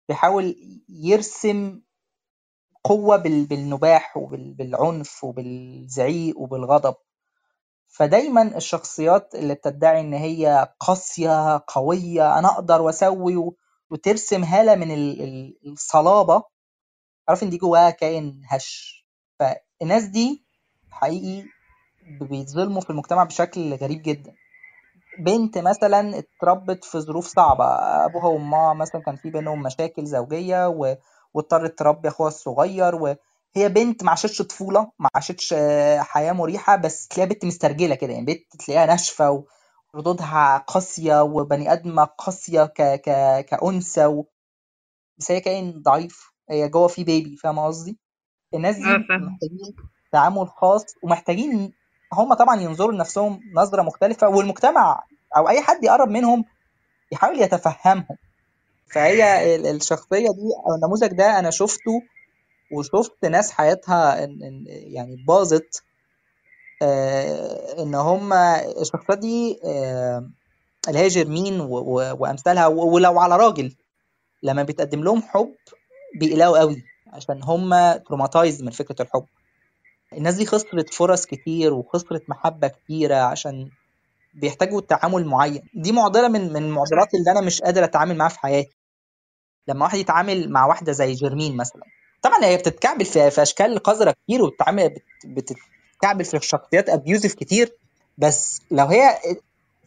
[0.09, 0.55] بيحاول
[0.89, 1.81] يرسم
[2.83, 6.95] قوة بال- بالنباح وبالعنف وبالزعيق وبالغضب.
[7.87, 13.57] فدايما الشخصيات اللي بتدعي إن هي قاسية قوية أنا أقدر وأسوي و-
[13.89, 16.43] وترسم هالة من ال- ال- الصلابة.
[17.29, 18.97] عارف إن دي جواها كائن هش.
[19.39, 20.45] فالناس دي
[20.91, 21.47] حقيقي
[22.21, 24.33] بيتظلموا في المجتمع بشكل غريب جدا.
[25.19, 27.65] بنت مثلا اتربت في ظروف صعبة.
[28.05, 30.95] أبوها وأمها مثلا كان في بينهم مشاكل زوجية و...
[31.33, 33.17] واضطرت تربي أخوها الصغير وهي
[33.69, 38.13] بنت ما عاشتش طفولة ما عاشتش آه، حياة مريحة بس تلاقيها بنت مسترجلة كده.
[38.13, 39.45] يعني بنت تلاقيها ناشفة
[39.93, 42.81] وردودها قاسية وبني آدمة قاسية ك...
[42.81, 43.09] ك...
[43.45, 44.27] كأنثى و...
[45.17, 47.97] بس هي كائن ضعيف هي جوه في بيبي فاهمة قصدي؟
[48.53, 49.75] الناس دي فاهم محتاجين
[50.11, 51.73] تعامل خاص ومحتاجين
[52.13, 55.03] هم طبعا ينظروا لنفسهم نظرة مختلفة والمجتمع
[55.37, 56.45] أو أي حد يقرب منهم
[57.11, 58.17] يحاول يتفهمهم
[58.93, 62.01] فهي ال- الشخصية دي أو النموذج ده أنا شفته
[62.71, 64.15] وشفت ناس حياتها
[64.67, 65.83] يعني باظت
[66.81, 70.29] آه، إن هم الشخصيات دي آه،
[70.87, 73.75] اللي هي جيرمين و- و- وأمثالها و- ولو على راجل
[74.43, 75.55] لما بيتقدم لهم حب
[76.19, 79.25] بيقلقوا قوي عشان هم traumatized من فكرة الحب.
[80.13, 83.69] الناس دي خسرت فرص كتير وخسرت محبة كتيرة عشان
[84.33, 85.61] بيحتاجوا تعامل معين.
[85.73, 88.75] دي معضلة من من المعضلات اللي أنا مش قادر أتعامل معاها في حياتي.
[89.67, 91.81] لما واحد يتعامل مع واحدة زي جيرمين مثلا.
[92.21, 94.89] طبعا هي بتتكعبل في, أشكال قذرة كتير وبتتعامل
[95.25, 95.55] بت-
[95.97, 97.71] بتتكعبل في شخصيات abusive كتير
[98.17, 99.17] بس لو هي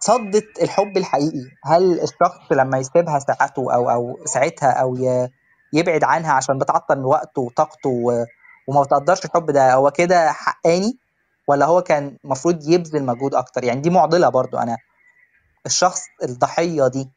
[0.00, 5.28] صدت الحب الحقيقي هل الشخص لما يسيبها ساعته أو أو ساعتها ي-
[5.72, 8.26] يبعد عنها عشان بتعطل وقته وطاقته
[8.68, 10.98] وما بتقدرش الحب ده هو كده حقاني؟
[11.48, 14.76] ولا هو كان المفروض يبذل مجهود أكتر؟ يعني دي معضلة برضو أنا
[15.66, 17.10] الشخص الضحية دي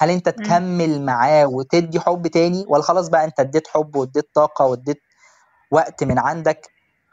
[0.00, 0.28] هل أنت.
[0.28, 5.00] تكمل معاه وتدي حب تاني؟ ولا خلاص بقى أنت اديت حب واديت طاقة واديت
[5.70, 6.66] وقت من عندك؟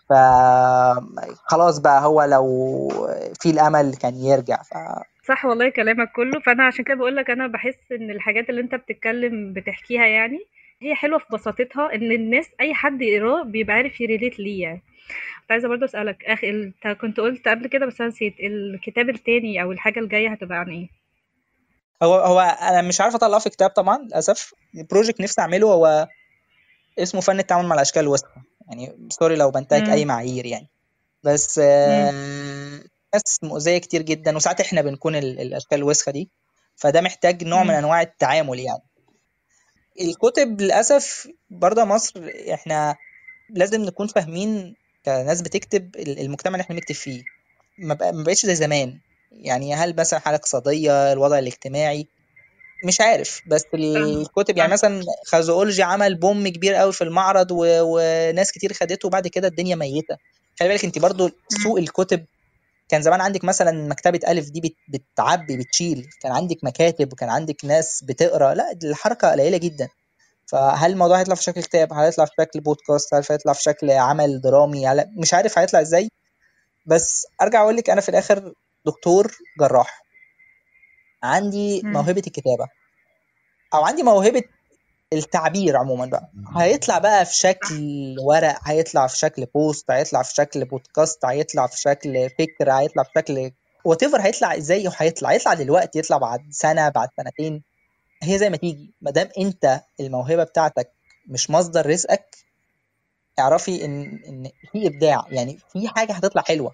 [0.10, 2.46] فخلاص بقى هو لو
[3.42, 4.74] في الأمل كان يرجع ف...
[5.28, 6.40] صح والله كلامك كله.
[6.40, 10.40] فأنا عشان كده بقول لك أنا بحس إن الحاجات اللي أنت بتتكلم بتحكيها يعني
[10.82, 14.82] هي حلوة في بساطتها إن الناس أي حد يقراه بيبقى عارف يريليت ليه يعني.
[15.42, 19.62] كنت عايزة برضه أسألك أخي أنت كنت قلت قبل كده بس أنا نسيت الكتاب التاني
[19.62, 20.88] أو الحاجة الجاية هتبقى عن إيه؟
[22.04, 24.54] هو هو أنا مش عارف أطلعه في كتاب طبعا للأسف.
[24.78, 26.08] البروجكت نفسي أعمله هو
[27.00, 30.06] اسمه فن التعامل مع الأشكال الوسخه يعني سوري لو بنتهك أي.
[30.06, 30.68] معايير يعني.
[31.24, 31.60] بس
[33.14, 36.30] ناس مؤذية كتير جدا وساعات إحنا بنكون ال- الأشكال الوسخة دي.
[36.76, 37.70] فده محتاج نوع من.
[37.72, 38.82] أنواع التعامل يعني.
[40.02, 42.96] الكتب للأسف برضه مصر إحنا
[43.50, 44.76] لازم نكون فاهمين
[45.06, 47.24] كناس بتكتب ال- المجتمع اللي إحنا بنكتب فيه.
[47.78, 49.00] ما بق- ما بقتش زي زمان.
[49.32, 52.08] يعني هل مثلا حالة اقتصادية الوضع الاجتماعي
[52.84, 57.66] مش عارف بس الكتب يعني مثلا خازوقولوجي عمل بوم كبير قوي في المعرض و...
[57.82, 60.18] وناس كتير خدته وبعد كده الدنيا ميتة.
[60.60, 61.30] خلي بالك انت برضو.
[61.64, 62.26] سوق الكتب
[62.90, 64.76] كان زمان عندك مثلا مكتبة ألف دي بت...
[64.88, 66.10] بتعبي بتشيل.
[66.22, 68.54] كان عندك مكاتب وكان عندك ناس بتقرأ.
[68.54, 69.90] لا دي الحركة قليلة جدا.
[70.52, 73.92] فهل الموضوع هيطلع في شكل كتاب؟ هل هيطلع في شكل بودكاست هل هيطلع في شكل
[73.92, 75.06] عمل درامي؟ هل...
[75.18, 76.10] مش عارف هيطلع إزاي.
[76.86, 78.54] بس أرجع أقول لك أنا في الآخر
[78.86, 80.05] دكتور جراح.
[81.26, 81.94] عندي مم.
[81.94, 82.68] موهبة الكتابة.
[83.74, 84.44] أو عندي موهبة
[85.14, 86.32] التعبير عموما بقى.
[86.58, 87.76] هيطلع بقى في شكل
[88.20, 93.10] ورق هيطلع في شكل post هيطلع في شكل بودكاست هيطلع في شكل فكرة هيطلع في
[93.16, 93.52] شكل
[93.86, 97.64] what هيطلع إزاي وهيطلع هيطلع دلوقتي يطلع بعد سنة بعد سنتين.
[98.24, 98.94] هي زي ما تيجي.
[99.02, 100.92] ما دام أنت الموهبة بتاعتك
[101.28, 102.36] مش مصدر رزقك
[103.40, 105.26] اعرفي إن إن في إبداع.
[105.30, 106.72] يعني في حاجة هتطلع حلوة.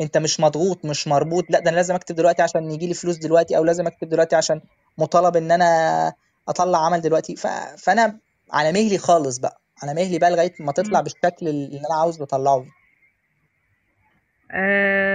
[0.00, 1.44] انت مش مضغوط مش مربوط.
[1.50, 4.36] لا ده أنا لازم اكتب دلوقتي عشان يجي لي فلوس دلوقتي أو لازم اكتب دلوقتي
[4.36, 4.60] عشان
[4.98, 6.12] مطالب ان أنا
[6.48, 7.36] اطلع عمل دلوقتي.
[7.36, 7.46] ف...
[7.78, 8.18] فانا
[8.52, 9.60] على مهلي خالص بقى.
[9.82, 11.00] على مهلي بقى لغاية ما تطلع.
[11.00, 12.64] بالشكل اللي أنا عاوز اطلعه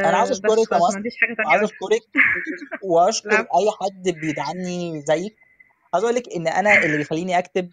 [0.06, 1.00] أنا عاوز اشكرك يا مصر
[1.48, 2.02] عاوز اشكرك
[2.84, 5.36] واشكر اي حد بيدعمني زيك.
[5.94, 7.70] عاوز أقول لك ان أنا اللي بيخليني اكتب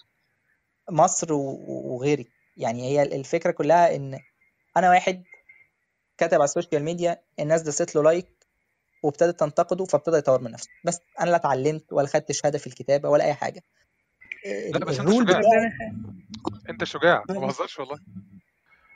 [0.91, 4.19] مصر و- وغيرك يعني هي الفكرة كلها ان
[4.77, 5.23] أنا واحد
[6.23, 8.27] كتب على ال social media الناس داست له like
[9.03, 10.71] وابتدت تنتقده فابتدى يطور من نفسه.
[10.85, 13.63] بس أنا لا اتعلمت ولا خدت شهادة في الكتابة ولا أي حاجة.
[14.73, 15.39] لا بس أنت شجاع.
[15.39, 15.73] بتاعي
[16.71, 17.25] أنت شجاع.
[17.29, 17.99] ما بهزرش والله.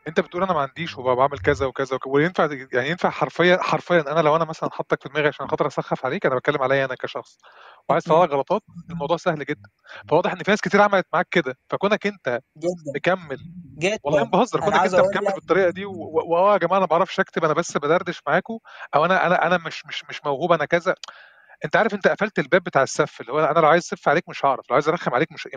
[0.08, 4.20] أنت بتقول أنا ما عنديش وبعمل كذا وكذا وك- وينفع يعني ينفع حرفيا حرفيا أنا
[4.20, 7.38] لو أنا مثلا حطك في دماغي عشان خاطر أسخف عليك أنا بتكلم عليا أنا كشخص.
[7.88, 9.68] وعايز تطلع لك غلطات الموضوع سهل جدا.
[10.08, 11.58] فواضح إن في ناس كتير عملت معاك كده.
[11.70, 12.92] فكونك أنت جدا.
[12.96, 13.38] مكمل.
[14.04, 16.24] والله ما جدا بهزر أنا كونك عاوز أنت أقول مكمل لك بالطريقة دي و- و-
[16.34, 18.58] وآه يا جماعة أنا ما بعرفش أكتب أنا بس بدردش معاكم
[18.94, 20.94] أو أنا أنا أنا مش مش مش موهوب أنا كذا.
[21.64, 24.44] أنت عارف أنت قفلت الباب بتاع السف اللي هو أنا لو عايز أسف عليك مش
[24.44, 25.48] هعرف لو عايز أرخم عليك مش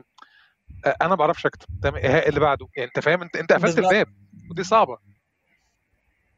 [1.01, 1.65] أنا ما بعرفش أكتب.
[1.83, 3.93] تمام؟ إيه اللي بعده؟ يعني أنت فاهم؟ أنت أنت قفلت بالظبط.
[3.93, 4.07] الباب.
[4.49, 4.97] ودي صعبة.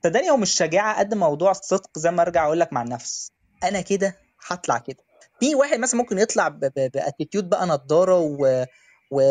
[0.04, 3.32] صدقني هو مش شجاعة قد موضوع الصدق زي ما ارجع أقول لك مع النفس.
[3.64, 4.98] أنا كده هطلع كده.
[5.40, 8.66] في واحد مثلا ممكن يطلع ب attitude بقى نضارة و...
[9.12, 9.22] و...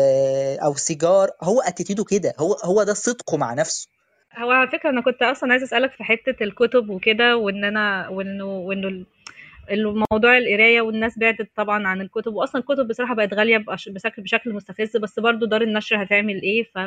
[0.63, 2.33] أو سيجار هو attitude ه كده.
[2.39, 3.87] هو هو ده صدقه مع نفسه.
[4.37, 8.45] هو على فكرة أنا كنت أصلا عايزة أسألك في حتة الكتب وكده وإن أنا وإنه
[8.45, 9.05] وإنه ال-
[9.71, 12.33] الموضوع القراية والناس بعدت طبعا عن الكتب.
[12.33, 16.63] وأصلا الكتب بصراحة بقت غالية بأش- بشكل بشكل مستفز بس برضو دار النشر هتعمل إيه؟
[16.63, 16.77] ف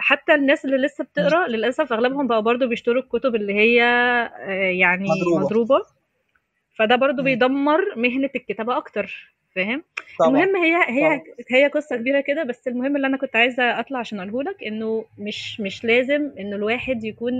[0.00, 5.08] حتى الناس اللي لسه بتقرأ للأسف أغلبهم بقوا برضو بيشتروا الكتب اللي هي آه، يعني
[5.08, 5.44] مضروبة.
[5.44, 5.82] مضروبة.
[6.78, 7.22] فده برضو.
[7.22, 9.34] بيدمر مهنة الكتابة أكتر.
[9.56, 9.84] فاهم؟
[10.26, 11.22] المهم هي هي طبعا.
[11.50, 15.04] هي قصة كبيرة كده بس المهم اللي أنا كنت عايزة أطلع عشان أقوله لك إنه
[15.18, 17.34] مش مش لازم إنه الواحد يكون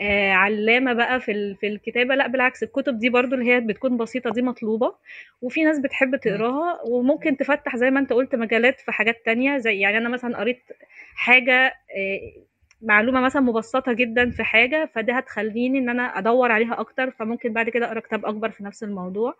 [0.00, 2.14] آه علامة بقى في ال- في الكتابة.
[2.14, 4.94] لأ بالعكس الكتب دي برضو اللي هي بتكون بسيطة دي مطلوبة
[5.42, 6.16] وفي ناس بتحب.
[6.16, 10.38] تقراها وممكن تفتح زي ما أنت قلت مجالات في حاجات تانية زي يعني أنا مثلا
[10.38, 10.62] قريت
[11.14, 12.53] حاجة آه
[12.84, 17.68] معلومة مثلا مبسطة جدا في حاجة فده هتخليني إن أنا أدور عليها أكتر فممكن بعد
[17.68, 19.34] كده أقرأ كتاب أكبر في نفس الموضوع.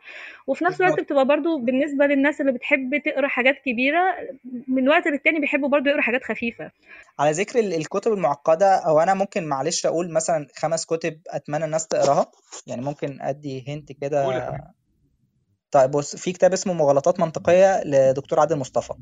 [0.47, 4.03] وفي نفس الوقت بتبقى برضو بالنسبة للناس اللي بتحب تقرأ حاجات كبيرة
[4.68, 6.70] من وقت للتاني بيحبوا برضو يقرا حاجات خفيفة.
[7.18, 11.86] على ذكر ال- الكتب المعقدة أو أنا ممكن معلش أقول مثلا خمس كتب أتمنى الناس
[11.88, 12.26] تقراها؟
[12.66, 14.24] يعني ممكن أدي هنت كده.
[15.70, 18.95] طيب بص في كتاب اسمه مغالطات منطقية لدكتور عادل مصطفى.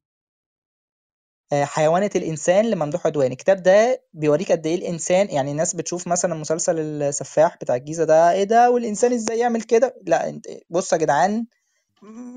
[1.52, 3.32] حيوانة الإنسان لممدوح عدواني.
[3.32, 8.32] الكتاب ده بيوريك قد إيه الإنسان يعني الناس بتشوف مثلا مسلسل السفاح بتاع الجيزة ده
[8.32, 11.46] إيه ده؟ والإنسان إزاي يعمل كده؟ لا أنت بص يا جدعان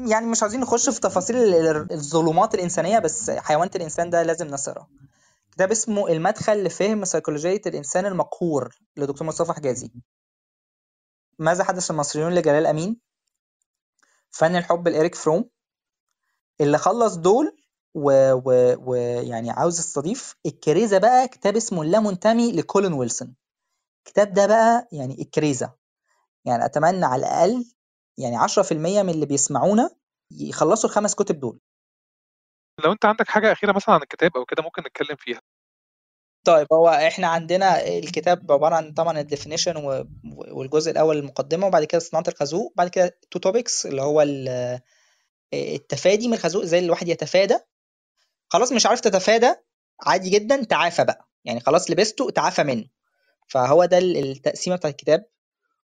[0.10, 4.48] يعني مش عايزين نخش في تفاصيل ال- ال- الظلمات الإنسانية بس حيوانة الإنسان ده لازم
[4.48, 4.88] نقراه
[5.52, 9.92] كتاب اسمه المدخل لفهم سيكولوجية الإنسان المقهور لدكتور مصطفى حجازي.
[11.40, 13.00] ماذا حدث المصريون لجلال أمين؟
[14.32, 15.50] فن الحب لإيريك فروم.
[16.62, 17.58] اللي خلص دول
[17.96, 18.92] ويعني و...
[18.92, 18.96] و...
[19.30, 23.36] يعني عاوز استضيف الكريزة بقى كتاب اسمه اللا منتمي لكولين ويلسون.
[24.08, 25.74] الكتاب ده بقى يعني الكريزة.
[26.46, 27.66] يعني أتمنى على الأقل
[28.18, 29.90] يعني 10% من اللي بيسمعونا
[30.32, 31.60] يخلصوا الخمس كتب دول.
[32.84, 35.42] لو أنت عندك حاجة أخيرة مثلا عن الكتاب أو كده ممكن نتكلم فيها.
[36.46, 39.74] طيب هو إحنا عندنا الكتاب عبارة عن طبعا ال definition
[40.52, 44.80] والجزء الأول المقدمة وبعد كده صناعة الخازوق بعد كده two topics اللي هو ال-
[45.54, 47.60] التفادي من الخازوق إزاي الواحد يتفادى.
[48.56, 49.54] خلاص مش عارف تتفادى
[50.06, 51.28] عادي جدا تعافى بقى.
[51.46, 52.86] يعني خلاص لبسته تعافى منه.
[53.48, 55.26] فهو ده ال- التقسيمة بتاعت الكتاب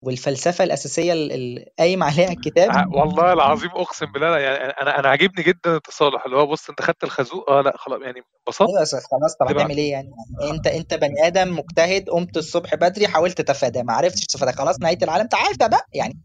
[0.02, 2.94] والفلسفة الأساسية ال- اللي قايم عليها الكتاب.
[2.94, 7.04] والله العظيم أقسم بالله يعني أنا أنا عاجبني جدا التصالح اللي هو بص أنت خدت
[7.04, 8.68] الخازوق؟ آه لا خلاص يعني انبسطت.
[8.68, 10.10] أيوه خلاص طب هتعمل إيه يعني؟
[10.50, 14.98] أنت أنت بني آدم مجتهد قمت الصبح بدري حاولت تتفادى ما عرفتش تتفادى خلاص نهاية
[15.02, 15.86] العالم تعافى بقى.
[15.94, 16.18] يعني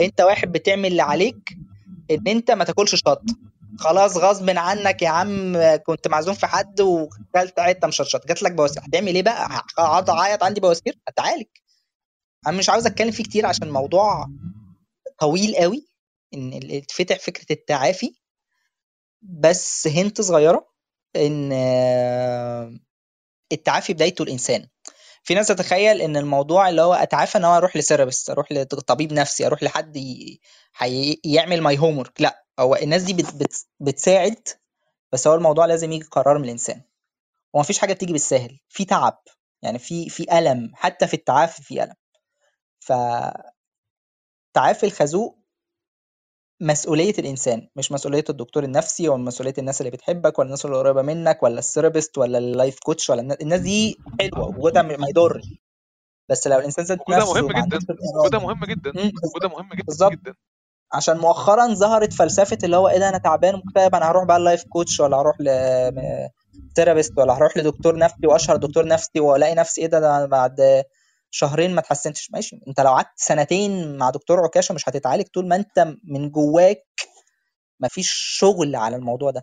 [0.00, 1.56] أنت واحد بتعمل اللي عليك
[2.10, 3.22] إن أنت ما تاكلش شط
[3.78, 5.56] خلاص غصب عنك يا عم
[5.86, 8.26] كنت معزوم في حد وكلت حتة مشطشط.
[8.26, 8.82] جات لك بواسير.
[8.82, 9.48] هتعمل إيه بقى؟
[9.78, 11.46] هقعد أعيط عندي بواسير؟ هتعالج.
[12.46, 14.26] أنا مش عاوز أتكلم فيه كتير عشان الموضوع
[15.18, 15.88] طويل قوي
[16.34, 18.14] إن ال- تفتح فكرة التعافي.
[19.22, 20.66] بس hint صغيرة
[21.16, 21.52] إن
[23.52, 24.68] التعافي بدايته الإنسان.
[25.22, 29.12] في ناس تتخيل إن الموضوع اللي هو أتعافى إن هو أروح ل therapist أروح لطبيب
[29.12, 30.40] نفسي أروح لحد ي...
[30.72, 31.20] حي...
[31.24, 32.43] يعمل my home لأ.
[32.60, 33.34] هو الناس دي بت...
[33.34, 33.66] بت...
[33.80, 34.48] بتساعد
[35.12, 36.82] بس هو الموضوع لازم يجي قرار من الإنسان.
[37.54, 38.58] ومفيش حاجة بتيجي بالسهل.
[38.68, 39.22] في تعب
[39.62, 40.70] يعني في في ألم.
[40.74, 41.94] حتى في التعافي في ألم.
[42.80, 42.92] ف
[44.54, 45.38] تعافي الخازوق
[46.60, 51.02] مسؤولية الإنسان مش مسؤولية الدكتور النفسي ولا مسؤولية الناس اللي بتحبك ولا الناس اللي قريبة
[51.02, 55.08] منك ولا ال therapist ولا ال life coach ولا الناس, الناس دي حلوة وجودها ما
[55.08, 55.44] يضرش.
[56.30, 57.96] بس لو الإنسان ذات وجودها نفسه مهم جدا.
[58.20, 58.90] وجودها مهم جدا.
[59.24, 60.12] وجودها مهم جدا بالظبط.
[60.12, 60.34] جدا.
[60.92, 64.45] عشان مؤخرا ظهرت فلسفة اللي هو إيه ده أنا تعبان ومكتئب أنا هروح بقى لل
[64.45, 65.48] life coach ولا هروح ل
[66.76, 70.84] therapist ولا هروح لدكتور نفسي وأشهر دكتور نفسي وألاقي نفسي إيه ده, ده بعد
[71.30, 72.30] شهرين ما اتحسنتش.
[72.30, 76.84] ماشي أنت لو قعدت سنتين مع دكتور عكاشة مش هتتعالج طول ما أنت من جواك
[77.80, 79.42] مفيش شغل على الموضوع ده.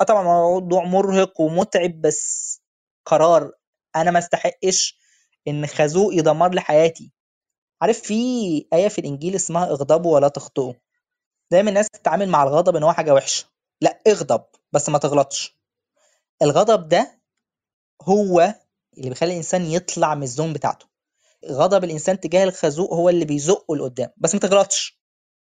[0.00, 2.60] آه طبعا موضوع مرهق ومتعب بس
[3.06, 3.52] قرار
[3.96, 4.98] أنا ما استحقش
[5.48, 7.12] إن خازوق يدمر لي حياتي
[7.82, 8.14] عارف في
[8.72, 10.72] آية في الإنجيل اسمها اغضبوا ولا تخطئوا.
[11.50, 13.46] دايما الناس تتعامل مع الغضب إن هو حاجة وحشة.
[13.80, 15.58] لا اغضب بس ما تغلطش.
[16.42, 17.20] الغضب ده
[18.02, 18.54] هو
[18.98, 20.86] اللي بيخلي الإنسان يطلع من الزون بتاعته.
[21.50, 25.00] غضب الإنسان تجاه الخازوق هو اللي بيزقه لقدام بس ما تغلطش.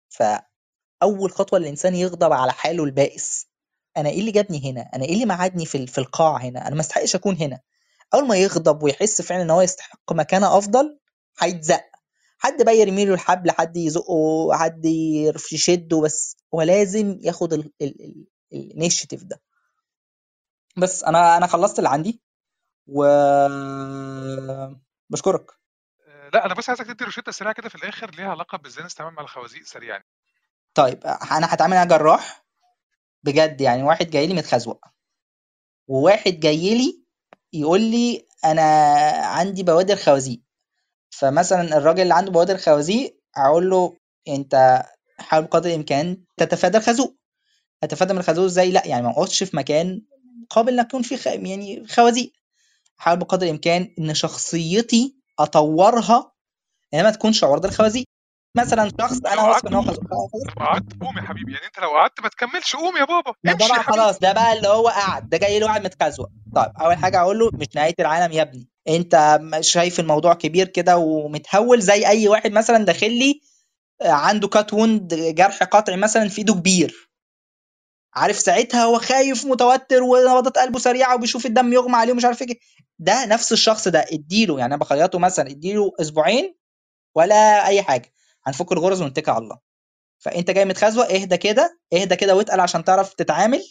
[0.08, 3.46] فأول خطوة الإنسان يغضب على حاله البائس.
[3.96, 6.80] أنا إيه اللي جابني هنا؟ أنا إيه اللي معادني في في القاع هنا؟ أنا ما
[6.80, 7.60] أستحقش أكون هنا.
[8.14, 10.98] أول ما يغضب ويحس فعلا إن هو يستحق مكانة أفضل
[11.40, 11.84] هيتزق.
[12.42, 14.84] حد بقى يرمي له الحبل حد يزقه حد
[15.52, 17.70] يشده بس هو لازم ياخد
[18.52, 19.42] الانيشيتيف ده.
[20.76, 22.22] بس أنا أنا خلصت اللي عندي
[22.86, 23.04] و
[25.10, 25.50] بشكرك.
[26.08, 29.14] آه، لا أنا بس عايزك تدي روشته سريعه كده في الآخر ليها علاقة بازاي نتعامل
[29.14, 30.02] مع الخوازيق سريعا
[30.74, 32.44] طيب أنا هتعامل أنا جراح
[33.22, 34.84] بجد يعني واحد جاي لي متخزوق
[35.88, 37.04] وواحد جاي لي
[37.52, 38.62] يقول لي أنا
[39.26, 40.40] عندي بوادر خوازيق.
[41.10, 43.96] فمثلا الراجل اللي عنده بوادر خوازيق أقول له
[44.28, 44.82] أنت
[45.18, 47.16] حاول بقدر الإمكان تتفادى الخازوق.
[47.82, 50.02] هتتفادى من الخازوق إزاي؟ لا يعني ما اقعدش في مكان
[50.50, 51.26] قابل إنك يكون فيه خ...
[51.26, 52.32] يعني خوازيق.
[52.96, 56.32] حاول بقدر الإمكان إن شخصيتي أطورها
[56.92, 58.04] يعني ما تكونش عرضة للخوازيق.
[58.56, 60.08] مثلا شخص لو أنا واثق قعدت إن هو قوم خازوق.
[60.58, 63.32] لو قعدت قوم يا حبيبي يعني أنت لو قعدت ما تكملش قوم يا بابا.
[63.44, 64.02] ما ده امشي يا بقى حبيبي.
[64.02, 67.38] خلاص ده بقى اللي هو قاعد ده جاي له واحد متخزوق طيب أول حاجة أقول
[67.38, 68.68] له مش نهاية العالم يا ابني.
[68.88, 73.40] انت شايف الموضوع كبير كده ومتهول زي أي واحد مثلا داخل لي
[74.02, 77.10] آه، عنده كات ووند جرح قطعي مثلا في إيده كبير.
[78.14, 82.58] عارف ساعتها هو خايف متوتر ونبضات قلبه سريعة وبيشوف الدم يغمى عليه ومش عارف إيه.
[82.98, 86.54] ده نفس الشخص ده اديله يعني أنا بخيطه مثلا اديله أسبوعين
[87.16, 88.12] ولا أي حاجة.
[88.46, 89.58] هنفك الغرز ونتكل على الله.
[90.18, 93.62] فأنت جاي متخزوق اهدى كده اهدى كده واتقل عشان تعرف تتعامل.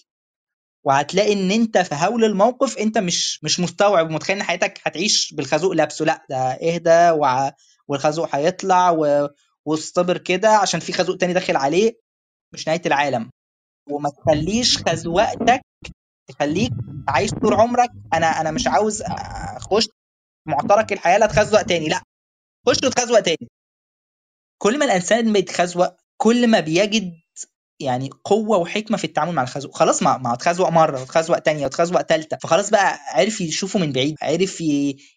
[0.83, 5.71] وهتلاقي إن أنت في هول الموقف أنت مش مش مستوعب ومتخيل إن حياتك هتعيش بالخازوق
[5.71, 6.05] لابسه.
[6.05, 7.19] لأ ده اهدى.
[7.87, 9.29] والخازوق هيطلع و...
[9.65, 11.99] واصطبر كده عشان في خازوق تاني داخل عليه
[12.53, 13.29] مش نهاية العالم.
[13.89, 15.61] وما تخليش خزوقتك
[16.29, 16.71] تخليك
[17.07, 17.89] عايش طول عمرك.
[18.13, 19.01] أنا أنا مش عاوز
[19.57, 19.87] أخش
[20.45, 21.87] معترك الحياة لا اتخزوق تاني.
[21.89, 22.01] لأ
[22.67, 23.49] خش واتخزوق تاني.
[24.61, 27.13] كل ما الإنسان بيتخزوق كل ما بيجد
[27.79, 32.01] يعني قوة وحكمة في التعامل مع الخزوق خلاص ما ما اتخزوق مرة واتخزوق تانية واتخزوق
[32.01, 34.61] تالتة فخلاص بقى عرف يشوفه من بعيد عرف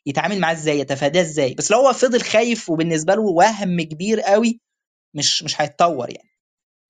[0.07, 1.55] يتعامل معاه إزاي يتفاداه إزاي.
[1.55, 4.61] بس لو هو فضل خايف وبالنسبة له وهم كبير قوي
[5.15, 6.31] مش مش هيتطور يعني.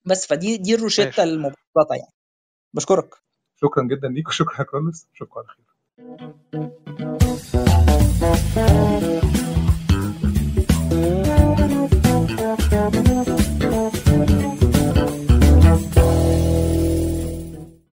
[0.05, 2.13] بس فدي دي الروشتة المبسطة يعني.
[2.75, 3.15] بشكرك.
[3.61, 5.07] شكرا جدا ليك وشكرا يا كرولوس.
[5.15, 5.63] اشوفكم على خير.